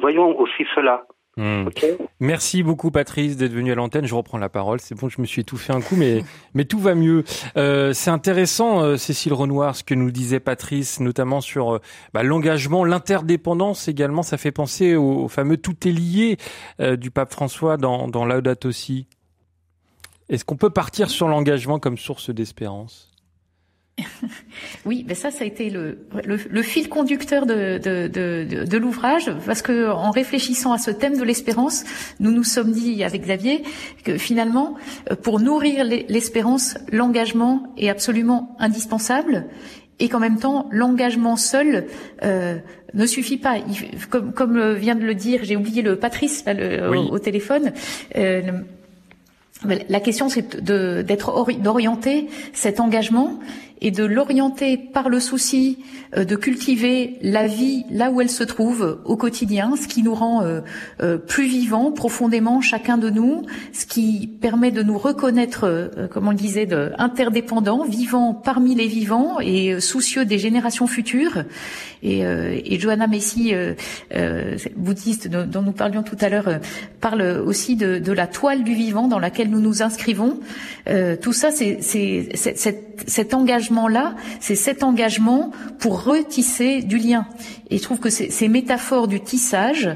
[0.00, 1.06] voyons aussi cela.
[1.38, 1.68] Hmm.
[2.18, 4.04] Merci beaucoup Patrice d'être venu à l'antenne.
[4.04, 4.80] Je reprends la parole.
[4.80, 6.24] C'est bon, je me suis étouffé un coup, mais
[6.54, 7.22] mais tout va mieux.
[7.56, 11.80] Euh, c'est intéressant, euh, Cécile Renoir, ce que nous disait Patrice, notamment sur euh,
[12.12, 14.24] bah, l'engagement, l'interdépendance également.
[14.24, 16.38] Ça fait penser au, fameux tout est lié
[16.96, 19.06] du pape François dans dans Laudato Si.
[20.28, 23.10] Est-ce qu'on peut partir sur l'engagement comme source d'espérance?
[24.86, 29.30] oui, mais ça, ça a été le, le, fil conducteur de, de, de, de l'ouvrage,
[29.46, 31.84] parce que en réfléchissant à ce thème de l'espérance,
[32.20, 33.62] nous nous sommes dit avec Xavier
[34.04, 34.74] que finalement,
[35.22, 39.46] pour nourrir l'espérance, l'engagement est absolument indispensable,
[40.00, 41.86] et qu'en même temps, l'engagement seul
[42.22, 42.56] euh,
[42.94, 43.56] ne suffit pas.
[44.10, 46.44] comme, comme vient de le dire, j'ai oublié le Patrice
[47.10, 47.72] au, téléphone.
[48.16, 48.42] Euh,
[49.64, 53.40] la question, c'est d'être d'orienter cet engagement
[53.80, 55.78] et de l'orienter par le souci
[56.16, 60.14] euh, de cultiver la vie là où elle se trouve au quotidien, ce qui nous
[60.14, 60.60] rend euh,
[61.00, 66.30] euh, plus vivants profondément chacun de nous, ce qui permet de nous reconnaître, comme on
[66.30, 71.44] le disait, de, interdépendants, vivants parmi les vivants et soucieux des générations futures.
[72.02, 73.52] Et, et Johanna Messi,
[74.76, 76.60] bouddhiste dont nous parlions tout à l'heure,
[77.00, 80.38] parle aussi de, de, la toile du vivant dans laquelle nous nous inscrivons.
[81.20, 83.34] tout ça, c'est cet
[83.68, 87.26] engagement-là, c'est cet engagement pour retisser du lien.
[87.70, 89.90] Et je trouve que ces, métaphores du tissage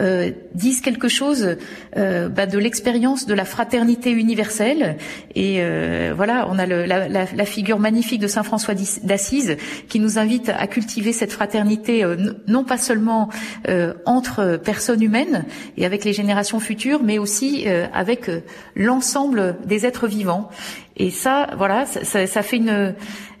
[0.00, 1.56] euh, disent quelque chose
[1.96, 4.96] euh, bah, de l'expérience de la fraternité universelle.
[5.34, 9.56] Et euh, voilà, on a le, la, la, figure magnifique de saint François d'Assise
[9.88, 13.28] qui nous invite à cultiver cette fraternité euh, non pas seulement
[13.68, 15.44] euh, entre personnes humaines
[15.76, 18.30] et avec les générations futures, mais aussi euh, avec
[18.74, 20.48] l'ensemble des êtres vivants.
[20.96, 22.94] Et ça, voilà, ça, ça, fait une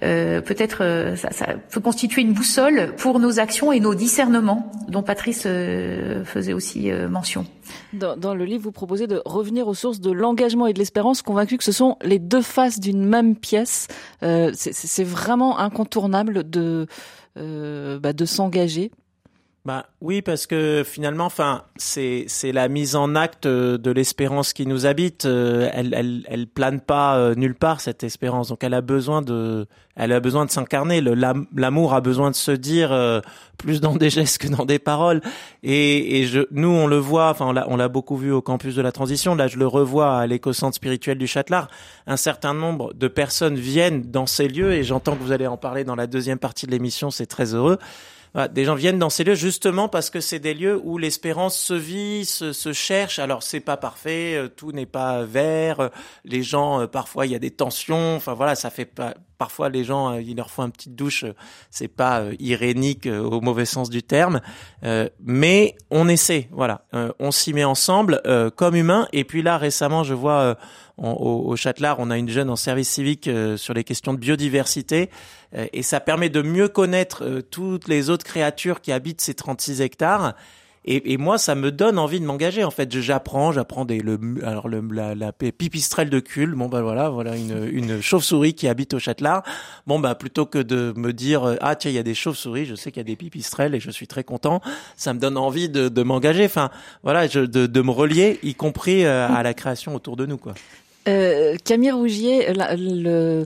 [0.06, 5.44] peut-être ça, ça, peut constituer une boussole pour nos actions et nos discernements, dont Patrice
[5.46, 7.46] euh, faisait aussi euh, mention.
[7.92, 11.22] Dans, dans, le livre, vous proposez de revenir aux sources de l'engagement et de l'espérance,
[11.22, 13.88] convaincu que ce sont les deux faces d'une même pièce.
[14.22, 16.86] Euh, c'est vraiment incontournable de,
[17.36, 18.90] euh, bah, de s'engager
[19.66, 24.64] bah oui, parce que finalement, enfin, c'est c'est la mise en acte de l'espérance qui
[24.64, 25.24] nous habite.
[25.24, 28.48] Elle elle elle plane pas nulle part cette espérance.
[28.48, 31.00] Donc elle a besoin de elle a besoin de s'incarner.
[31.00, 32.96] L'amour a besoin de se dire
[33.58, 35.20] plus dans des gestes que dans des paroles.
[35.64, 38.82] Et, et je, nous, on le voit, enfin, on l'a beaucoup vu au campus de
[38.82, 39.34] la transition.
[39.34, 41.66] Là, je le revois à l'éco-centre spirituel du Châtelard.
[42.06, 45.56] Un certain nombre de personnes viennent dans ces lieux, et j'entends que vous allez en
[45.56, 47.10] parler dans la deuxième partie de l'émission.
[47.10, 47.78] C'est très heureux.
[48.52, 51.72] Des gens viennent dans ces lieux justement parce que c'est des lieux où l'espérance se
[51.72, 53.18] vit, se, se cherche.
[53.18, 55.80] Alors c'est pas parfait, euh, tout n'est pas vert.
[55.80, 55.88] Euh,
[56.24, 58.16] les gens, euh, parfois, il y a des tensions.
[58.16, 61.24] Enfin voilà, ça fait pas parfois les gens, euh, il leur faut une petite douche.
[61.24, 61.34] Euh,
[61.70, 64.40] c'est pas euh, irénique au mauvais sens du terme,
[65.20, 66.48] mais on essaie.
[66.52, 66.84] Voilà,
[67.18, 68.22] on s'y met ensemble
[68.56, 69.08] comme humains.
[69.12, 70.56] Et puis là, récemment, je vois
[70.96, 75.10] au, au Châtelard, on a une jeune en service civique sur les questions de biodiversité,
[75.54, 80.34] et ça permet de mieux connaître toutes les autres créatures qui habitent ces 36 hectares
[80.86, 82.62] Et, et moi, ça me donne envie de m'engager.
[82.62, 86.46] En fait, j'apprends, j'apprends des le alors le, la, la pipistrelle de cul.
[86.54, 89.42] Bon bah voilà, voilà une, une chauve-souris qui habite au Châtelard.
[89.86, 92.74] Bon bah plutôt que de me dire ah tiens il y a des chauves-souris, je
[92.76, 94.60] sais qu'il y a des pipistrelles et je suis très content.
[94.96, 96.44] Ça me donne envie de, de m'engager.
[96.44, 96.70] Enfin
[97.02, 100.38] voilà, je, de, de me relier, y compris euh, à la création autour de nous
[100.38, 100.54] quoi.
[101.08, 103.44] Euh, Camille Rougier, euh,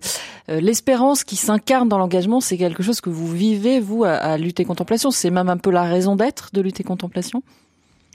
[0.48, 4.64] l'espérance qui s'incarne dans l'engagement, c'est quelque chose que vous vivez, vous, à, à lutter
[4.64, 5.10] contemplation.
[5.10, 7.42] C'est même un peu la raison d'être de lutter contemplation?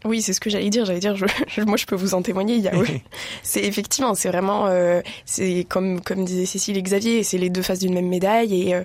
[0.06, 0.86] Oui, c'est ce que j'allais dire.
[0.86, 2.56] J'allais dire, je, moi, je peux vous en témoigner.
[2.56, 2.74] Il y a,
[3.44, 7.64] c'est effectivement, c'est vraiment, euh, c'est comme comme disait Cécile et Xavier, c'est les deux
[7.64, 8.70] faces d'une même médaille.
[8.70, 8.84] Et, euh,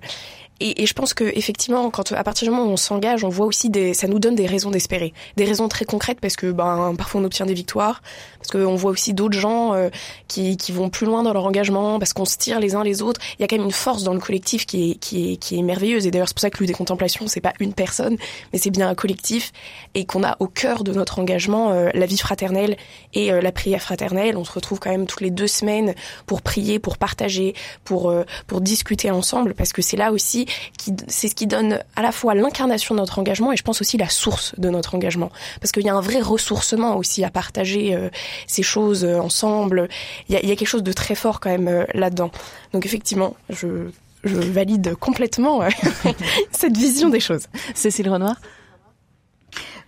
[0.60, 3.30] et, et, je pense que effectivement, quand à partir du moment où on s'engage, on
[3.30, 6.52] voit aussi des, ça nous donne des raisons d'espérer, des raisons très concrètes parce que
[6.52, 8.02] ben parfois on obtient des victoires,
[8.38, 9.88] parce qu'on voit aussi d'autres gens euh,
[10.28, 13.00] qui, qui vont plus loin dans leur engagement, parce qu'on se tire les uns les
[13.00, 13.20] autres.
[13.38, 15.58] Il y a quand même une force dans le collectif qui est qui est qui
[15.58, 16.06] est merveilleuse.
[16.06, 18.16] Et d'ailleurs c'est pour ça que des contemplations c'est pas une personne,
[18.52, 19.52] mais c'est bien un collectif
[19.94, 22.76] et qu'on a au cœur de notre engagement euh, la vie fraternelle
[23.14, 24.36] et euh, la prière fraternelle.
[24.36, 25.94] On se retrouve quand même toutes les deux semaines
[26.26, 27.54] pour prier, pour partager,
[27.84, 28.12] pour
[28.46, 30.46] pour discuter ensemble, parce que c'est là aussi
[31.08, 33.96] c'est ce qui donne à la fois l'incarnation de notre engagement et je pense aussi
[33.96, 35.30] la source de notre engagement.
[35.60, 38.08] Parce qu'il y a un vrai ressourcement aussi à partager euh,
[38.46, 39.88] ces choses euh, ensemble.
[40.28, 42.30] Il y, a, quelque chose de très fort quand même euh, là-dedans.
[42.72, 43.90] Donc effectivement, je,
[44.24, 45.62] je valide complètement
[46.50, 47.46] cette vision des choses.
[47.74, 48.36] Cécile Renoir?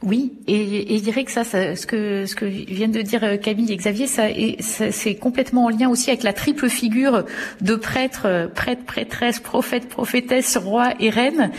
[0.02, 3.22] Oui, et, et, je dirais que ça, ça, ce que ce que viennent de dire
[3.22, 4.24] euh, Camille et Xavier, ça,
[4.58, 7.24] c'est complètement en lien aussi avec la triple figure
[7.60, 11.52] de prêtre, euh, prêtre, prêtresse, prophète, prophétesse, roi et reine,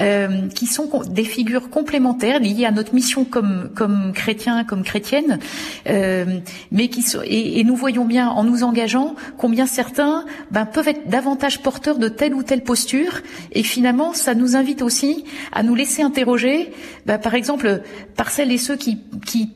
[0.00, 5.38] euh, qui sont des figures complémentaires liées à notre mission comme comme chrétiens, comme chrétiennes,
[5.86, 6.40] euh,
[6.72, 10.88] mais qui sont et, et, nous voyons bien en nous engageant combien certains ben, peuvent
[10.88, 13.20] être davantage porteurs de telle ou telle posture,
[13.52, 16.72] et finalement ça nous invite aussi à nous laisser interroger,
[17.04, 17.82] ben, par exemple
[18.16, 18.98] par celles et ceux qui,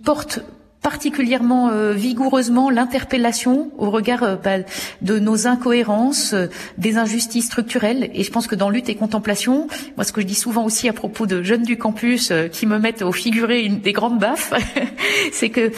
[0.05, 0.41] portent
[0.85, 4.59] particulièrement euh, vigoureusement l'interpellation au regard euh, bah,
[5.01, 8.11] de nos incohérences, euh, des injustices structurelles.
[8.13, 9.67] Et je pense que dans lutte et contemplation,
[9.97, 12.79] moi ce que je dis souvent aussi à propos de jeunes du campus qui me
[12.79, 14.53] mettent au figuré des grandes baffes,
[15.33, 15.73] c'est que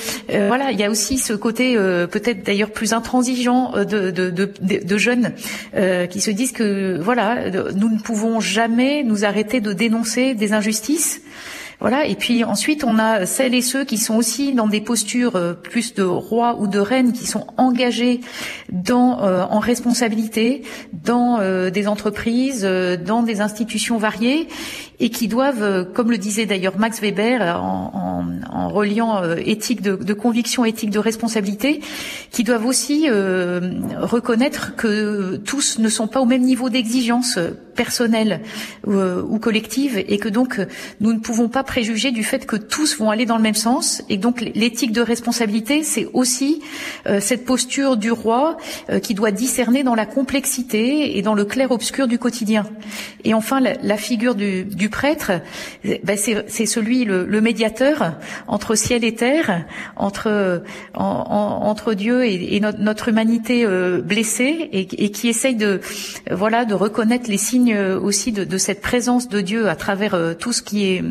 [0.49, 5.33] voilà, il y a aussi ce côté peut-être d'ailleurs plus intransigeant de, de jeunes
[6.11, 11.21] qui se disent que voilà, nous ne pouvons jamais nous arrêter de dénoncer des injustices.
[11.89, 12.05] Voilà.
[12.05, 15.53] Et puis ensuite, on a celles et ceux qui sont aussi dans des postures euh,
[15.53, 18.23] plus de roi ou de reine, qui sont engagés
[18.73, 20.63] dans euh, en responsabilité
[21.05, 24.49] dans euh, des entreprises, dans des institutions variées,
[25.01, 29.97] et qui doivent, comme le disait d'ailleurs Max Weber en, en, en reliant éthique de,
[29.97, 31.81] de, conviction, éthique de responsabilité,
[32.31, 37.39] qui doivent aussi reconnaître que tous ne sont pas au même niveau d'exigence
[37.75, 38.41] personnelle
[38.87, 40.61] ou, ou collective, et que donc
[41.01, 44.03] nous ne pouvons pas préjuger du fait que tous vont aller dans le même sens.
[44.09, 46.63] Et donc l'éthique de responsabilité, c'est aussi
[47.07, 48.57] euh, cette posture du roi
[48.91, 52.67] euh, qui doit discerner dans la complexité et dans le clair-obscur du quotidien.
[53.25, 55.33] Et enfin, la, la figure du, du prêtre,
[55.85, 58.15] ben c'est celui, le, médiateur
[58.47, 59.65] entre ciel et terre,
[59.97, 60.63] entre,
[60.95, 65.81] en, en, entre Dieu et, notre, humanité euh, blessée, et, qui essaye de,
[66.31, 70.53] voilà, de reconnaître les signes aussi de, de cette présence de Dieu à travers tout
[70.53, 71.05] ce qui est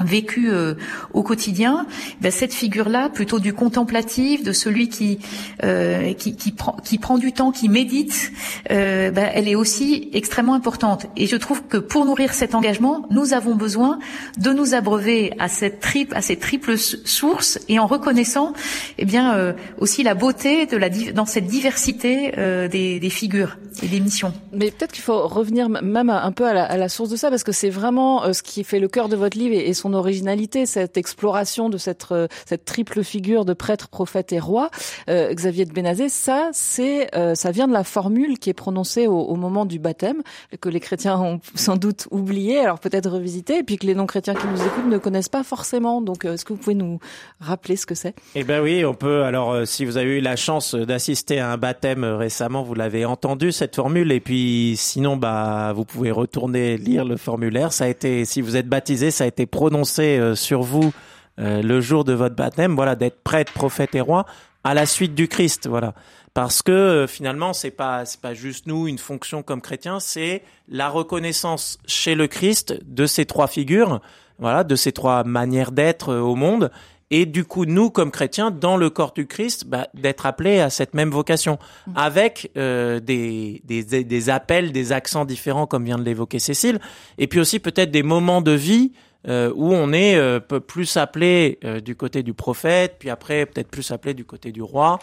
[0.00, 0.74] vécu euh,
[1.12, 1.86] au quotidien,
[2.20, 5.18] ben cette figure-là, plutôt du contemplatif, de celui qui
[5.62, 8.32] euh, qui, qui, prend qui prend du temps, qui médite,
[8.70, 11.06] euh, ben elle est aussi extrêmement importante.
[11.16, 13.98] Et je trouve que pour nourrir cet engagement, nous avons besoin
[14.38, 18.52] de nous abreuver à cette triple à ces triples sources et en reconnaissant,
[18.98, 23.58] eh bien euh, aussi la beauté de la dans cette diversité euh, des, des, figures
[23.82, 24.32] et des missions.
[24.52, 27.30] Mais peut-être qu'il faut revenir même un peu à la, à la source de ça
[27.30, 29.92] parce que c'est vraiment ce qui fait le cœur de votre livre et, et son
[29.92, 34.70] originalité, cette exploration de cette, euh, cette triple figure de prêtre, prophète et roi.
[35.10, 39.06] Euh, Xavier de Benazé, ça, c'est, euh, ça vient de la formule qui est prononcée
[39.06, 40.22] au, au, moment du baptême,
[40.62, 44.34] que les chrétiens ont sans doute oublié, alors peut-être revisité, et puis que les non-chrétiens
[44.34, 46.00] qui nous écoutent ne connaissent pas forcément.
[46.00, 46.98] Donc, est-ce que vous pouvez nous
[47.40, 48.14] rappeler ce que c'est?
[48.34, 49.24] Eh ben oui, on peut.
[49.24, 53.52] Alors, si vous avez eu la chance d'assister à un baptême récemment, vous l'avez entendu
[53.52, 57.74] cette formule, et puis sinon, bah, vous pouvez retourner lire le formulaire.
[57.74, 60.92] Ça a été, si vous êtes baptisé, ça a été prononcé euh, sur vous
[61.40, 64.24] euh, le jour de votre baptême, voilà, d'être prêtre, prophète et roi
[64.62, 65.94] à la suite du Christ, voilà.
[66.32, 70.42] Parce que euh, finalement, c'est pas c'est pas juste nous une fonction comme chrétiens, c'est
[70.68, 74.00] la reconnaissance chez le Christ de ces trois figures,
[74.38, 76.70] voilà, de ces trois manières d'être au monde,
[77.10, 80.70] et du coup nous comme chrétiens dans le corps du Christ bah, d'être appelés à
[80.70, 81.58] cette même vocation
[81.94, 86.80] avec des, des, des appels des accents différents comme vient de l'évoquer Cécile
[87.18, 88.92] et puis aussi peut-être des moments de vie
[89.26, 93.70] euh, où on est euh, plus appelé euh, du côté du prophète, puis après peut-être
[93.70, 94.98] plus appelé du côté du roi.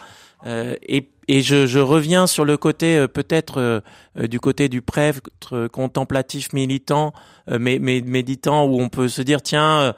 [0.46, 3.82] et, et je, je, reviens sur le côté peut-être
[4.16, 7.12] du côté du prêtre contemplatif militant,
[7.48, 9.94] mais, mais méditant, où on peut se dire tiens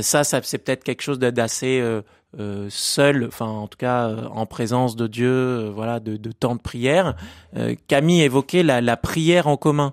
[0.00, 1.84] ça, ça c'est peut-être quelque chose d'assez
[2.70, 7.14] seul, enfin en tout cas en présence de Dieu, voilà, de, de, temps de prière.
[7.86, 9.92] Camille évoquait la, la prière en commun.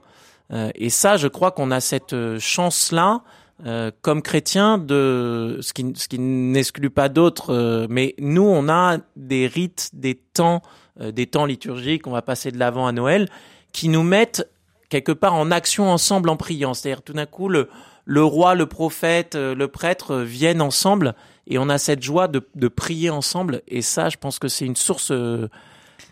[0.76, 3.22] et ça, je crois qu'on a cette chance-là
[3.66, 8.70] euh, comme chrétien de ce qui, ce qui n'exclut pas d'autres, euh, mais nous on
[8.70, 10.62] a des rites, des temps,
[11.02, 13.28] euh, des temps liturgiques, on va passer de l'avant à Noël,
[13.74, 14.50] qui nous mettent
[14.88, 16.74] quelque part en action ensemble en priant.
[16.74, 17.68] C'est-à-dire tout d'un coup le,
[18.06, 21.14] le roi, le prophète, le prêtre viennent ensemble
[21.46, 23.62] et on a cette joie de, de prier ensemble.
[23.68, 25.12] Et ça, je pense que c'est une source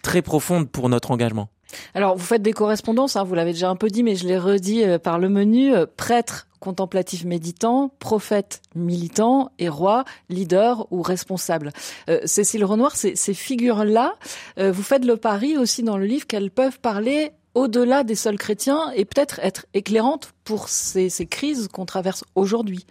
[0.02, 1.48] très profonde pour notre engagement.
[1.93, 4.38] Alors, vous faites des correspondances, hein, vous l'avez déjà un peu dit, mais je l'ai
[4.38, 5.74] redit par le menu.
[5.95, 11.72] prêtre, contemplatif méditant, prophète militant et roi, leader ou responsable.
[12.10, 14.16] Euh, Cécile Renoir, ces, figures-là,
[14.60, 18.38] euh, vous faites le pari aussi dans le livre qu'elles peuvent parler au-delà des seuls
[18.38, 22.86] chrétiens et peut-être être éclairantes pour ces crises qu'on traverse aujourd'hui.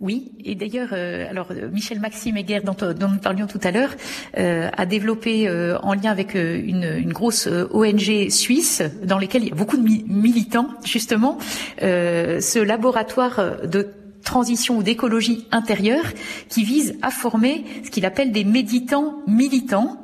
[0.00, 3.70] Oui, et d'ailleurs, euh, alors euh, Michel Maxime Heger, dont, dont, nous parlions tout à
[3.70, 3.94] l'heure,
[4.36, 5.48] euh, a développé
[5.82, 10.68] en lien avec une, grosse ONG suisse, dans lesquelles il y a beaucoup de militants
[10.84, 11.38] justement,
[11.78, 13.88] ce laboratoire de
[14.24, 16.06] transition ou d'écologie intérieure
[16.48, 20.03] qui vise à former ce qu'il appelle des méditants militants.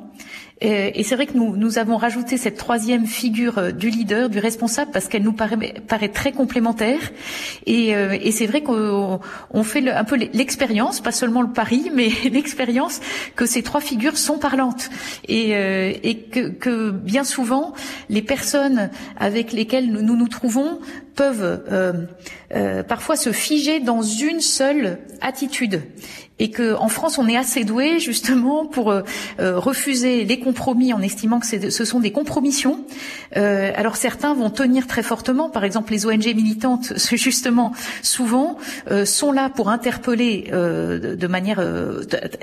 [0.61, 4.91] et c'est vrai que nous, avons rajouté cette troisième figure euh, du leader, du responsable,
[4.91, 6.99] parce qu'elle nous paraît, très complémentaire.
[7.65, 11.91] Et, euh, et c'est vrai qu'on on fait un peu l'expérience, pas seulement le pari,
[11.95, 13.01] mais l'expérience
[13.35, 14.91] que ces trois figures sont parlantes.
[15.27, 15.51] Et,
[16.29, 17.73] que, bien souvent,
[18.09, 20.79] les personnes avec lesquelles nous nous trouvons
[21.15, 25.81] peuvent euh, parfois se figer dans une seule attitude
[26.41, 29.03] et que en France on est assez doué justement pour euh,
[29.39, 32.83] euh, refuser les compromis en estimant que ce sont des compromissions.
[33.37, 38.57] Euh, alors certains vont tenir très fortement, par exemple les ONG militantes, justement souvent
[39.05, 41.63] sont là pour interpeller de manière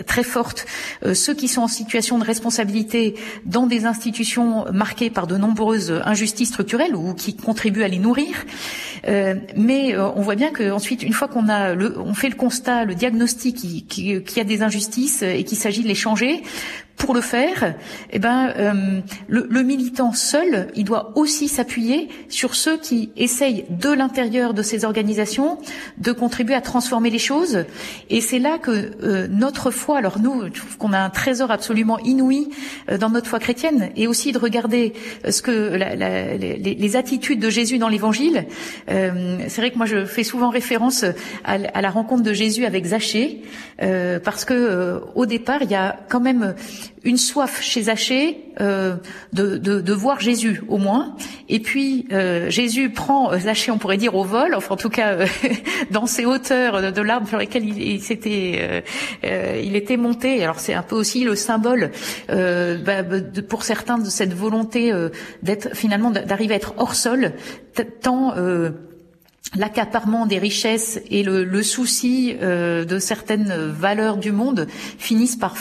[0.07, 0.67] très forte
[1.13, 6.51] ceux qui sont en situation de responsabilité dans des institutions marquées par de nombreuses injustices
[6.51, 8.47] structurelles ou qui contribuent à les nourrir.
[9.57, 12.95] mais on voit bien qu'ensuite, une fois qu'on a le, on fait le constat, le
[12.95, 16.43] diagnostic qu'il qui, y a des injustices et qu'il s'agit de les changer,
[16.99, 17.75] pour le faire,
[18.11, 23.65] eh ben, euh, le, le, militant seul, il doit aussi s'appuyer sur ceux qui essayent
[23.71, 25.59] de l'intérieur de ces organisations
[25.99, 27.65] de contribuer à transformer les choses.
[28.11, 31.53] Et c'est là que euh, notre foi, alors nous, je trouve qu'on a un trésor
[31.53, 32.49] absolument inouï
[32.91, 34.93] euh, dans notre foi chrétienne, et aussi de regarder
[35.29, 38.47] ce que la, la, les, les, attitudes de Jésus dans l'Évangile.
[38.89, 41.05] c'est vrai que moi, je fais souvent référence
[41.45, 43.43] à, à la rencontre de Jésus avec Zachée,
[43.79, 46.55] parce que au départ, il y a quand même
[47.05, 48.97] une soif chez Zachée euh,
[49.33, 51.15] de, de, de, voir Jésus au moins.
[51.49, 54.89] Et puis euh, Jésus prend euh, Zachée, on pourrait dire au vol, enfin en tout
[54.89, 55.27] cas euh,
[55.91, 58.83] dans ces hauteurs de, l'arbre sur lesquelles il, il s'était,
[59.25, 60.43] euh, il était monté.
[60.43, 61.91] Alors c'est un peu aussi le symbole
[62.29, 64.93] bah, de, pour certains de cette volonté
[65.43, 67.33] d'être finalement d'arriver à être hors sol,
[68.01, 68.35] tant
[69.55, 74.67] l'accaparement des richesses et le, le souci de certaines valeurs du monde
[74.99, 75.57] finissent par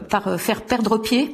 [0.00, 1.32] par euh, faire perdre pied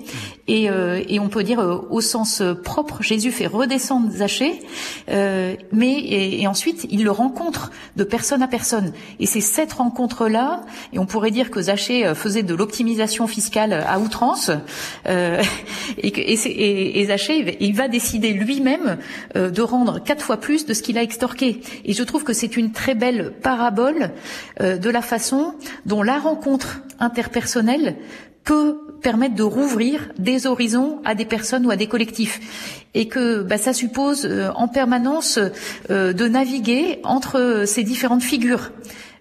[0.49, 4.61] et, euh, et on peut dire euh, au sens propre Jésus fait redescendre Zachée
[5.09, 8.93] mais et, ensuite il le rencontre de personne à personne.
[9.21, 13.73] Et c'est cette rencontre là et on pourrait dire que Zachée faisait de l'optimisation fiscale
[13.73, 14.51] à outrance
[15.09, 15.43] et,
[16.03, 18.99] et, et, Zachée il va décider lui-même
[19.35, 21.61] de rendre quatre fois plus de ce qu'il a extorqué.
[21.85, 24.11] Et je trouve que c'est une très belle parabole
[24.61, 25.55] de la façon
[25.87, 27.97] dont la rencontre interpersonnelle
[28.45, 32.41] peut permettre de rouvrir des horizons à des personnes ou à des collectifs
[32.95, 35.39] et que bah, ça suppose euh, en permanence
[35.91, 38.71] euh, de naviguer entre ces différentes figures.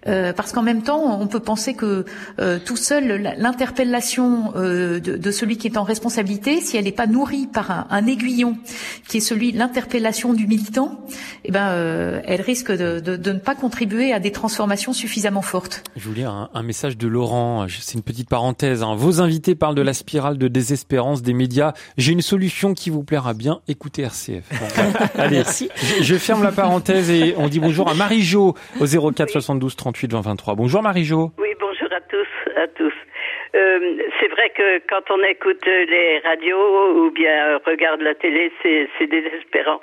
[0.08, 2.04] Euh, parce qu'en même temps, on peut penser que
[2.40, 6.92] euh, tout seul, l'interpellation euh, de, de, celui qui est en responsabilité, si elle n'est
[6.92, 8.58] pas nourrie par un, un, aiguillon
[9.06, 11.00] qui est celui l'interpellation du militant,
[11.44, 15.42] eh ben, euh, elle risque de, de, de, ne pas contribuer à des transformations suffisamment
[15.42, 15.84] fortes.
[15.96, 17.66] Je vous lire un, un message de Laurent.
[17.68, 18.82] C'est une petite parenthèse.
[18.82, 18.96] Hein.
[18.96, 21.74] Vos invités parlent de la spirale de désespérance des médias.
[21.96, 23.60] J'ai une solution qui vous plaira bien.
[23.68, 24.44] Écoutez RCF.
[25.16, 25.68] allez, Merci.
[25.76, 29.91] Je, je, ferme la parenthèse et on dit bonjour à Marie-Jo au 04 72 30
[29.92, 30.54] 38 20 23.
[30.54, 31.30] Bonjour Marie-Jo.
[31.38, 32.26] Oui, bonjour à tous,
[32.56, 32.92] à tous.
[33.54, 33.78] euh,
[34.18, 39.80] c'est vrai que quand on écoute les radios ou bien regarde la télé, c'est désespérant.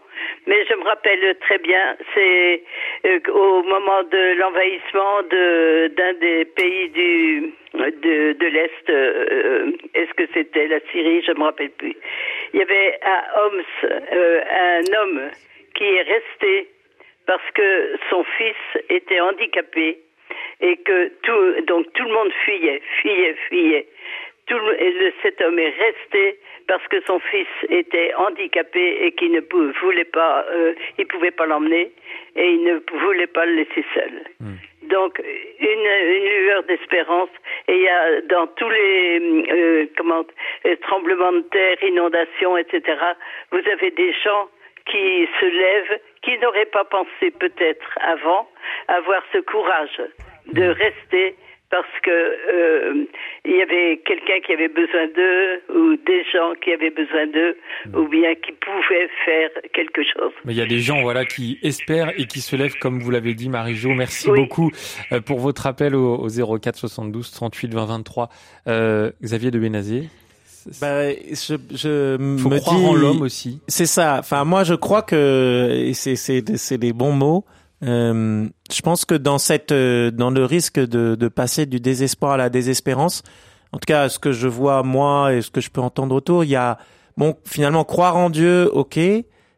[0.48, 2.64] Mais je me rappelle très bien, c'est
[3.06, 10.24] euh, au moment de l'envahissement d'un des pays du de, de l'Est, euh, est-ce que
[10.34, 11.96] c'était la Syrie, je me rappelle plus.
[12.54, 15.22] Il y avait à Homs un homme
[15.76, 16.68] qui est resté
[17.30, 20.00] parce que son fils était handicapé
[20.62, 23.88] et que tout, donc tout le monde fuyait, fuyait, fuyait.
[24.48, 29.42] Tout et cet homme est resté parce que son fils était handicapé et qu'il ne
[29.80, 31.92] voulait pas, euh, il pouvait pas l'emmener
[32.36, 34.24] et il ne voulait pas le laisser seul.
[34.40, 34.56] Hmm.
[34.90, 37.30] Donc une, une lueur d'espérance
[37.68, 40.26] et il y a dans tous les euh, comment
[40.82, 42.98] tremblements de terre, inondations, etc.
[43.52, 44.50] Vous avez des gens
[44.90, 48.50] qui se lèvent, qui n'auraient pas pensé peut-être avant
[48.88, 50.02] avoir ce courage
[50.54, 51.36] de rester
[51.70, 53.06] parce que euh,
[53.46, 57.58] il y avait quelqu'un qui avait besoin d'eux ou des gens qui avaient besoin d'eux
[57.94, 60.32] ou bien qui pouvaient faire quelque chose.
[60.46, 63.12] Mais il y a des gens voilà qui espèrent et qui se lèvent comme vous
[63.12, 63.90] l'avez dit Marie-Jo.
[63.90, 64.72] Merci beaucoup
[65.12, 68.30] euh, pour votre appel au, 04 72 38 20 23.
[68.68, 70.10] Euh, Xavier de Bénazier.
[70.82, 73.60] Bah, je, je Faut me croire dis, en l'homme aussi.
[73.68, 74.18] C'est ça.
[74.20, 77.46] Enfin, moi, je crois que c'est c'est c'est des bons mots.
[77.84, 82.34] Euh, je pense que dans cette euh, dans le risque de, de passer du désespoir
[82.34, 83.24] à la désespérance,
[83.72, 86.44] en tout cas ce que je vois moi et ce que je peux entendre autour,
[86.44, 86.78] il y a
[87.16, 89.00] bon finalement croire en Dieu, ok,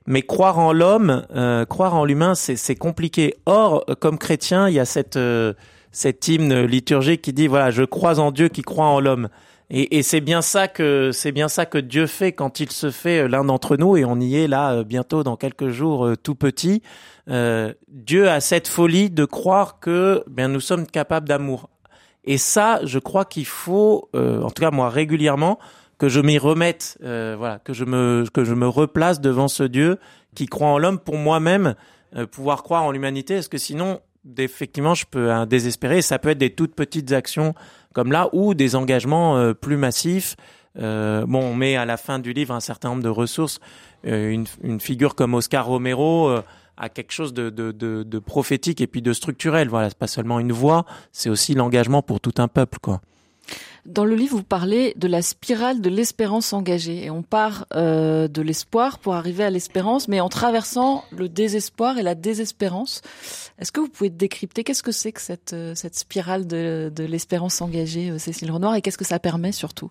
[0.05, 3.35] mais croire en l'homme, euh, croire en l'humain, c'est c'est compliqué.
[3.47, 5.53] Or, comme chrétien, il y a cette euh,
[5.91, 9.29] cette hymne liturgique qui dit voilà, je crois en Dieu qui croit en l'homme.
[9.71, 12.91] Et, et c'est bien ça que c'est bien ça que Dieu fait quand il se
[12.91, 16.83] fait l'un d'entre nous et on y est là bientôt dans quelques jours tout petit.
[17.29, 21.69] Euh, Dieu a cette folie de croire que bien nous sommes capables d'amour.
[22.23, 25.59] Et ça, je crois qu'il faut, euh, en tout cas moi régulièrement,
[25.97, 29.63] que je m'y remette, euh, voilà, que je me que je me replace devant ce
[29.63, 29.97] Dieu
[30.35, 31.75] qui croit en l'homme pour moi-même
[32.31, 34.01] pouvoir croire en l'humanité, parce que sinon,
[34.37, 36.01] effectivement, je peux un désespérer.
[36.01, 37.53] Ça peut être des toutes petites actions
[37.93, 40.35] comme là ou des engagements plus massifs.
[40.75, 43.59] bon, on met à la fin du livre un certain nombre de ressources.
[44.03, 46.41] Une, une, figure comme Oscar Romero
[46.81, 49.69] à quelque chose de, de, prophétique et puis de structurel.
[49.69, 53.01] Voilà, c'est pas seulement une voix, c'est aussi l'engagement pour tout un peuple, quoi.
[53.85, 57.03] Dans le livre, vous parlez de la spirale de l'espérance engagée.
[57.03, 61.97] Et on part euh, de l'espoir pour arriver à l'espérance, mais en traversant le désespoir
[61.97, 63.01] et la désespérance.
[63.57, 67.03] Est-ce que vous pouvez décrypter qu'est-ce que c'est que cette, euh, cette spirale de, de
[67.03, 69.89] l'espérance engagée, euh, Cécile Renoir, et qu'est-ce que ça permet surtout?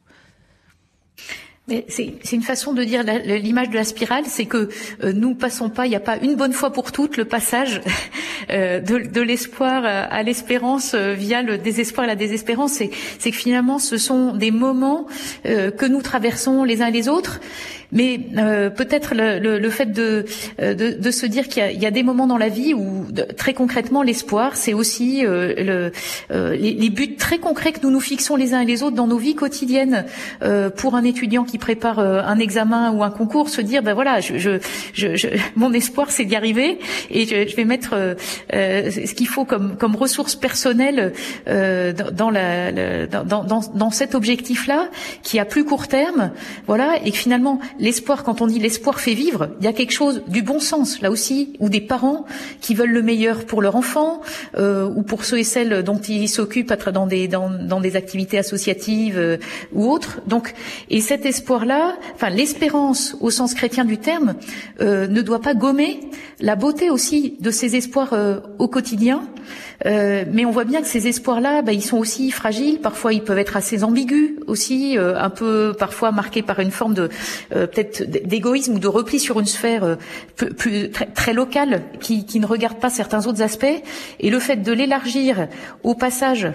[1.88, 4.68] C'est une façon de dire l'image de la spirale, c'est que
[5.04, 7.80] euh, nous passons pas, il n'y a pas une bonne fois pour toutes le passage
[8.50, 12.72] euh, de, l'espoir à l'espérance euh, via le désespoir et la désespérance.
[12.72, 15.06] C'est que finalement, ce sont des moments
[15.44, 17.40] que nous traversons les uns les autres
[17.92, 20.24] mais euh, peut-être le, le, le, fait de,
[20.60, 23.06] euh, de, de se dire qu'il y, y, a des moments dans la vie où,
[23.36, 25.92] très concrètement, l'espoir, c'est aussi euh, le,
[26.30, 28.96] euh, les, les, buts très concrets que nous nous fixons les uns et les autres
[28.96, 30.04] dans nos vies quotidiennes.
[30.42, 34.20] Euh, pour un étudiant qui prépare un examen ou un concours, se dire, ben voilà,
[34.20, 34.58] je, je,
[34.92, 36.78] je, mon espoir, c'est d'y arriver,
[37.10, 38.16] et je, vais mettre
[38.52, 41.12] ce qu'il faut comme, comme ressources personnelles
[41.46, 44.88] dans, la, dans, dans, dans cet objectif-là,
[45.22, 46.32] qui a plus court terme,
[46.66, 50.22] voilà, et finalement l'espoir, quand on dit l'espoir fait vivre, il y a quelque chose
[50.28, 52.26] du bon sens là aussi, ou des parents
[52.60, 54.20] qui veulent le meilleur pour leur enfant,
[54.56, 58.38] euh, ou pour ceux et celles dont ils s'occupent dans des dans, dans, des activités
[58.38, 59.38] associatives euh,
[59.72, 60.20] ou autres.
[60.26, 60.54] Donc,
[60.90, 64.34] et cet espoir-là, enfin l'espérance au sens chrétien du terme,
[64.80, 66.00] euh, ne doit pas gommer
[66.40, 68.14] la beauté aussi de ces espoirs
[68.58, 69.22] au quotidien.
[69.84, 72.78] mais on voit bien que ces espoirs-là, bah, ils sont aussi fragiles.
[72.80, 77.10] Parfois, ils peuvent être assez ambigus aussi, un peu parfois marqués par une forme de
[77.70, 79.96] peut-être d'égoïsme ou de repli sur une sphère euh,
[80.36, 83.82] plus, très, très, locale qui, qui ne regarde pas certains autres aspects.
[84.18, 85.48] Et le fait de l'élargir
[85.82, 86.48] au passage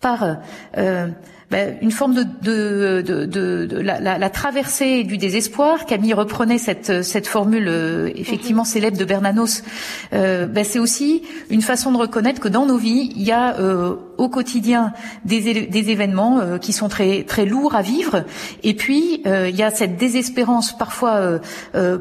[0.00, 0.38] par
[0.76, 1.08] euh,
[1.50, 5.84] ben, une forme de, de, de, de la, la, la, traversée du désespoir.
[5.84, 8.68] Camille reprenait cette, cette formule euh, effectivement mhm.
[8.68, 9.64] célèbre de Bernanos.
[10.12, 13.58] Euh, ben, c'est aussi une façon de reconnaître que dans nos vies, il y a
[13.58, 14.92] euh, au quotidien
[15.24, 18.24] des, des événements euh, qui sont très, très lourds à vivre.
[18.62, 21.40] Et puis, euh, il y a cette désespérance parfois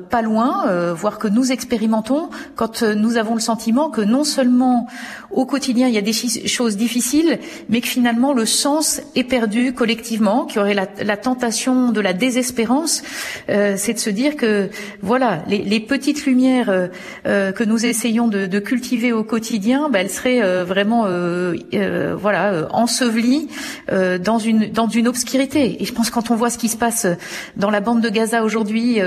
[0.09, 4.87] pas loin, voire que nous expérimentons quand nous avons le sentiment que non seulement
[5.31, 7.39] au quotidien il y a des choses difficiles,
[7.69, 12.13] mais que finalement le sens est perdu collectivement, qui aurait la, la tentation de la
[12.13, 13.03] désespérance,
[13.49, 14.69] euh, c'est de se dire que
[15.01, 16.87] voilà, les, les petites lumières euh,
[17.25, 22.08] euh que nous essayons de, de, cultiver au quotidien, ben, elles seraient euh, vraiment euh,
[22.17, 23.49] voilà enseveli
[23.89, 25.81] dans une dans une obscurité.
[25.81, 27.07] Et je pense quand on voit ce qui se passe
[27.55, 28.99] dans la bande de Gaza aujourd'hui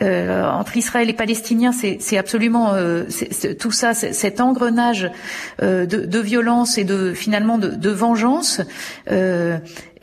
[0.00, 2.72] entre Israël et Palestiniens, c'est absolument
[3.58, 5.10] tout ça, cet engrenage
[5.60, 8.60] de, violence et de finalement de vengeance.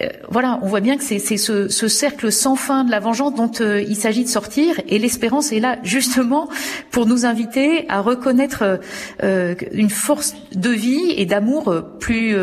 [0.02, 3.36] Euh, voilà, on voit bien que c'est ce, ce, cercle sans fin de la vengeance
[3.36, 6.50] dont euh, il s'agit de sortir, et l'espérance est là justement
[6.92, 8.80] pour nous inviter à reconnaître
[9.24, 12.36] euh, une force de vie et d'amour plus,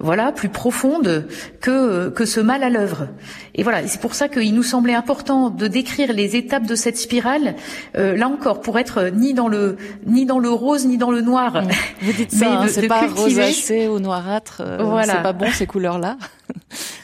[0.00, 1.28] voilà, plus profonde
[1.60, 3.08] que que ce mal à l'œuvre.
[3.54, 6.96] Et voilà, c'est pour ça qu'il nous semblait important de décrire les étapes de cette
[6.96, 7.56] spirale,
[7.94, 9.76] là encore, pour être ni dans le
[10.06, 11.62] ni dans le rose ni dans le noir.
[12.02, 14.62] Vous dites ça, hein, c'est pas rosacé ou noirâtre.
[14.80, 15.14] voilà.
[15.14, 16.16] C'est pas bon ces couleurs-là.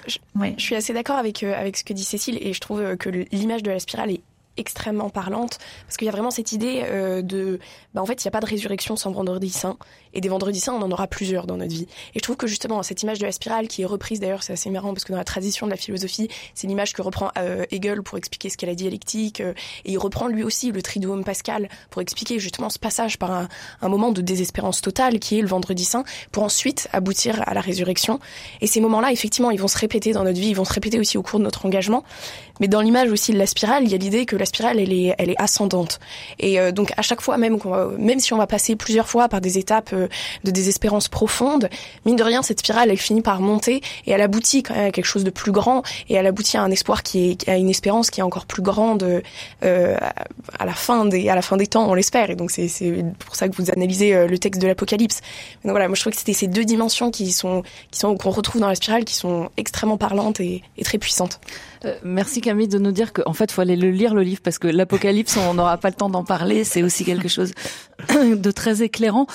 [0.07, 0.19] Je,
[0.59, 2.97] je suis assez d'accord avec, euh, avec ce que dit Cécile et je trouve euh,
[2.97, 4.23] que l'image de la spirale est
[4.57, 7.59] extrêmement parlante parce qu'il y a vraiment cette idée euh, de
[7.93, 9.77] bah en fait il n'y a pas de résurrection sans vendredi saint
[10.15, 11.87] et des vendredis saints on en aura plusieurs dans notre vie.
[12.15, 14.53] Et je trouve que justement cette image de la spirale qui est reprise d'ailleurs c'est
[14.53, 17.65] assez marrant parce que dans la tradition de la philosophie c'est l'image que reprend euh,
[17.71, 19.53] Hegel pour expliquer ce qu'est la dialectique euh,
[19.85, 23.49] et il reprend lui aussi le triduum pascal pour expliquer justement ce passage par un,
[23.83, 28.19] moment de désespérance totale qui est le vendredi saint pour ensuite aboutir à la résurrection.
[28.61, 30.73] Et ces moments là effectivement ils vont se répéter dans notre vie ils vont se
[30.73, 32.05] répéter aussi au cours de notre engagement.
[32.61, 34.93] Mais dans l'image aussi de la spirale il y a l'idée que la spirale, elle
[34.93, 36.01] est, ascendante.
[36.39, 37.59] Et euh, donc à chaque fois, même,
[37.99, 39.95] même si on va passer plusieurs fois par des étapes
[40.45, 41.69] de désespérance profonde,
[42.05, 44.91] mine de rien, cette spirale, elle finit par monter et elle aboutit quand même à
[44.91, 47.71] quelque chose de plus grand et elle aboutit à un espoir qui est, à une
[47.71, 49.23] espérance qui est encore plus grande
[49.65, 49.97] euh,
[50.59, 52.31] à la fin des, à la fin des temps, on l'espère.
[52.31, 52.69] Et donc c'est,
[53.19, 55.21] pour ça que vous analysez euh, le texte de l'Apocalypse.
[55.65, 58.31] Donc voilà, moi je trouve que c'était ces deux dimensions qui sont, qui sont qu'on
[58.31, 61.41] retrouve dans la spirale, qui sont extrêmement parlantes et très puissantes.
[62.03, 64.69] Merci Camille de nous dire qu'en fait, faut aller le lire le livre parce que
[64.69, 66.65] l'Apocalypse, on n'aura pas le temps d'en parler.
[66.65, 67.53] C'est aussi quelque chose
[68.15, 69.27] de très éclairant.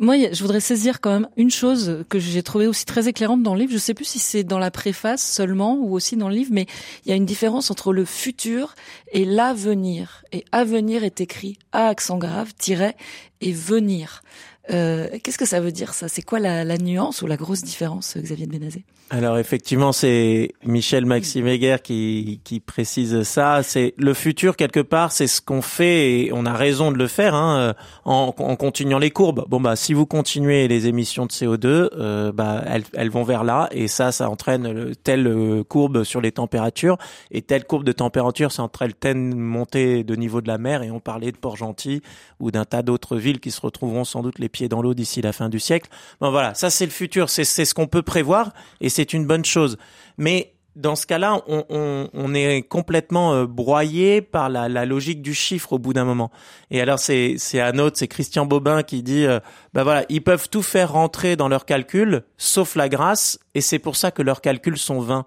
[0.00, 3.54] Moi, je voudrais saisir quand même une chose que j'ai trouvé aussi très éclairante dans
[3.54, 3.72] le livre.
[3.72, 6.66] Je sais plus si c'est dans la préface seulement ou aussi dans le livre, mais
[7.04, 8.74] il y a une différence entre le futur
[9.12, 10.24] et l'avenir.
[10.32, 12.96] Et avenir est écrit à accent grave, tiret,
[13.40, 14.22] et venir.
[14.70, 16.08] Euh, Qu'est-ce que ça veut dire ça?
[16.08, 20.50] C'est quoi la, la, nuance ou la grosse différence, Xavier de Bénazé Alors effectivement, c'est
[20.64, 23.62] Michel Maxime Heger qui, qui précise ça.
[23.62, 27.06] C'est le futur quelque part, c'est ce qu'on fait et on a raison de le
[27.06, 29.46] faire hein, en, en, continuant les courbes.
[29.48, 33.44] Bon bah si vous continuez les émissions de CO2, euh, bah elles, elles, vont vers
[33.44, 36.98] là et ça, ça entraîne telle euh, courbe sur les températures
[37.30, 40.90] et telle courbe de température, ça entraîne telle montée de niveau de la mer et
[40.90, 42.02] on parlait de Port-Gentil
[42.40, 45.22] ou d'un tas d'autres villes qui se retrouveront sans doute les pieds dans l'eau d'ici
[45.22, 45.88] la fin du siècle.
[46.20, 48.52] Bon voilà, ça c'est le futur, c'est ce qu'on peut prévoir
[48.82, 49.78] et c'est une bonne chose.
[50.16, 55.78] Mais dans ce cas-là, on, est complètement euh, broyé par la, logique du chiffre au
[55.78, 56.32] bout d'un moment.
[56.72, 59.38] Et alors c'est c'est un autre, c'est Christian Bobin qui dit, euh,
[59.72, 63.78] bah voilà, ils peuvent tout faire rentrer dans leurs calculs, sauf la grâce, et c'est
[63.78, 65.26] pour ça que leurs calculs sont vains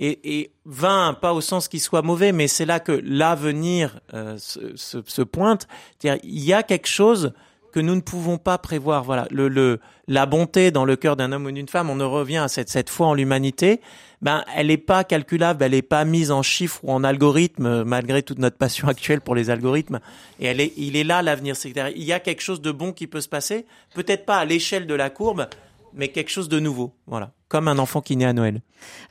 [0.00, 4.36] et, et vain, pas au sens qu'il soit mauvais, mais c'est là que l'avenir euh,
[4.38, 5.68] se, pointe.
[6.02, 7.32] Il y a quelque chose
[7.72, 9.02] que nous ne pouvons pas prévoir.
[9.02, 12.10] Voilà, le, le la bonté dans le cœur d'un homme ou d'une femme, on en
[12.10, 13.80] revient à cette, cette foi en l'humanité.
[14.20, 18.22] Ben, elle n'est pas calculable, elle n'est pas mise en chiffres ou en algorithmes, malgré
[18.22, 20.00] toute notre passion actuelle pour les algorithmes.
[20.38, 21.56] Et elle est, il est là l'avenir.
[21.64, 24.86] Il y a quelque chose de bon qui peut se passer, peut-être pas à l'échelle
[24.86, 25.48] de la courbe,
[25.94, 26.94] mais quelque chose de nouveau.
[27.06, 28.62] Voilà comme un enfant qui naît à Noël.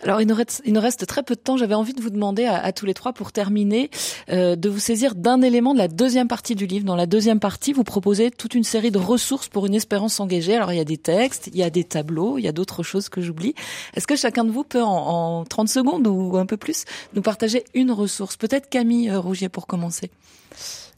[0.02, 1.58] Alors il nous reste, il nous reste très peu de temps.
[1.58, 3.92] J'avais envie de vous demander à, à, tous les trois, pour terminer,
[4.32, 6.84] euh, de vous saisir d'un élément de la deuxième partie du livre.
[6.84, 10.56] Dans la deuxième partie, vous proposez toute une série de ressources pour une espérance engagée.
[10.56, 12.82] Alors il y a des textes, il y a des tableaux, il y a d'autres
[12.82, 13.54] choses que j'oublie.
[13.94, 17.22] Est-ce que chacun de vous peut en, en 30 secondes ou un peu plus nous
[17.22, 18.38] partager une ressource?
[18.38, 20.10] Peut-être Camille euh, Rougier pour commencer.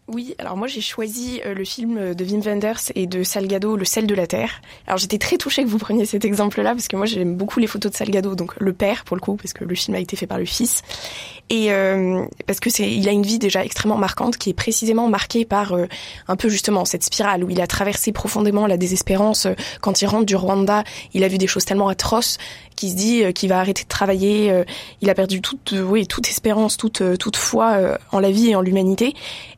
[0.10, 3.86] Oui, alors moi j'ai choisi euh, le film de Wim Wenders et de Salgado, Le
[3.86, 4.62] sel de la terre.
[4.86, 7.68] Alors j'étais très touchée que vous preniez cet exemple-là parce que moi j'aime beaucoup les
[7.68, 10.18] photos de Salgado, donc le père pour le coup, parce que le film a été
[10.18, 10.82] fait par le fils.
[11.50, 15.08] Et euh, parce que c'est, il a une vie déjà extrêmement marquante qui est précisément
[15.08, 15.86] marquée par euh,
[16.28, 19.46] un peu justement cette spirale où il a traversé profondément la désespérance.
[19.46, 20.84] Euh, quand il rentre du Rwanda,
[21.14, 22.38] il a vu des choses tellement atroces
[22.84, 24.64] qu'il se dit qu'il va arrêter de travailler.
[25.02, 28.62] il a perdu toute, oui, toute espérance, toute, toute foi en la vie et en
[28.62, 29.14] l'humanité.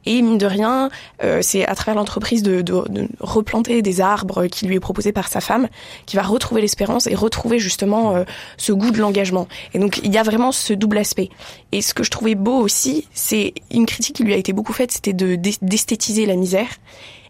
[0.05, 0.89] Et mine de rien,
[1.23, 2.85] euh, c'est à travers l'entreprise de, de,
[3.19, 5.67] replanter des arbres qui lui est proposé par sa femme,
[6.05, 8.23] qui va retrouver l'espérance et retrouver justement euh,
[8.57, 9.47] ce goût de l'engagement.
[9.73, 11.29] Et donc il y a vraiment ce double aspect.
[11.71, 14.73] Et ce que je trouvais beau aussi, c'est une critique qui lui a été beaucoup
[14.73, 16.67] faite, c'était de d'esthétiser la misère.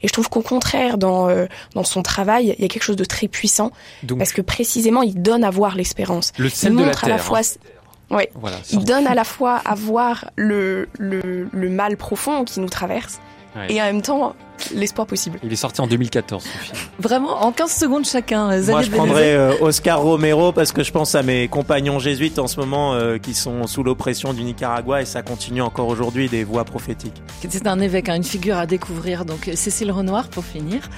[0.05, 2.95] Et je trouve qu'au contraire, dans, euh, dans son travail, il y a quelque chose
[2.95, 3.71] de très puissant,
[4.03, 6.31] Donc, parce que précisément, il donne à voir l'espérance.
[6.37, 8.15] Le il montre de la terre, à la fois hein.
[8.15, 8.29] Ouais.
[8.35, 12.69] Voilà, il donne à la fois à voir le, le, le mal profond qui nous
[12.69, 13.19] traverse
[13.55, 13.73] ouais.
[13.73, 14.35] et en même temps
[14.73, 15.39] l'espoir possible.
[15.43, 16.77] Il est sorti en 2014 ce film.
[16.99, 18.47] Vraiment, en 15 secondes chacun.
[18.47, 22.39] Moi, Xavier je prendrais euh, Oscar Romero parce que je pense à mes compagnons jésuites
[22.39, 26.29] en ce moment euh, qui sont sous l'oppression du Nicaragua et ça continue encore aujourd'hui
[26.29, 27.21] des voix prophétiques.
[27.47, 29.25] C'est un évêque, hein, une figure à découvrir.
[29.25, 30.89] Donc Cécile Renoir pour finir.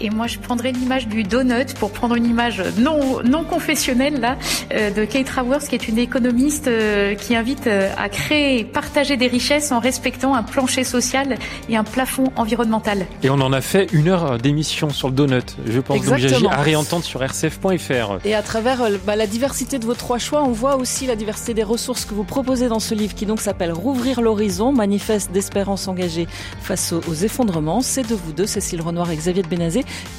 [0.00, 4.36] Et moi, je prendrais l'image du donut pour prendre une image non non confessionnelle là
[4.72, 9.16] euh, de Kate Raworth, qui est une économiste euh, qui invite euh, à créer, partager
[9.16, 11.36] des richesses en respectant un plancher social
[11.68, 13.06] et un plafond environnemental.
[13.22, 15.56] Et on en a fait une heure d'émission sur le donut.
[15.66, 16.28] Je pense donc Exactement.
[16.28, 18.18] j'agis à réentendre sur rcf.fr.
[18.24, 21.54] Et à travers bah, la diversité de vos trois choix, on voit aussi la diversité
[21.54, 25.88] des ressources que vous proposez dans ce livre qui donc s'appelle Rouvrir l'horizon, manifeste d'espérance
[25.88, 26.26] engagée
[26.60, 27.80] face aux, aux effondrements.
[27.80, 29.48] C'est de vous deux, Cécile Renoir et Xavier de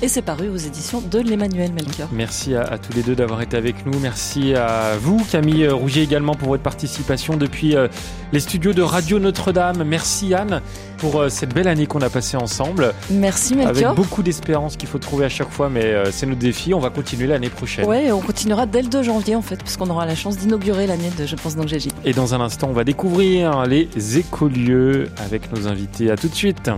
[0.01, 2.09] Et c'est paru aux éditions de l'Emmanuel Melchior.
[2.11, 3.97] Merci à, à tous les deux d'avoir été avec nous.
[3.99, 7.87] Merci à vous, Camille euh, Rougier également pour votre participation depuis euh,
[8.33, 9.83] les studios de Radio Notre-Dame.
[9.83, 10.61] Merci Anne
[10.97, 12.93] pour euh, cette belle année qu'on a passée ensemble.
[13.11, 13.95] Merci Avec Melchior.
[13.95, 16.73] beaucoup d'espérance qu'il faut trouver à chaque fois, mais euh, c'est notre défi.
[16.73, 17.85] On va continuer l'année prochaine.
[17.85, 21.11] Ouais, on continuera dès le 2 janvier en fait, puisqu'on aura la chance d'inaugurer l'année
[21.17, 21.89] de Je pense donc j'agis.
[22.03, 26.11] Et dans un instant, on va découvrir les écolieux avec nos invités.
[26.11, 26.69] À tout de suite.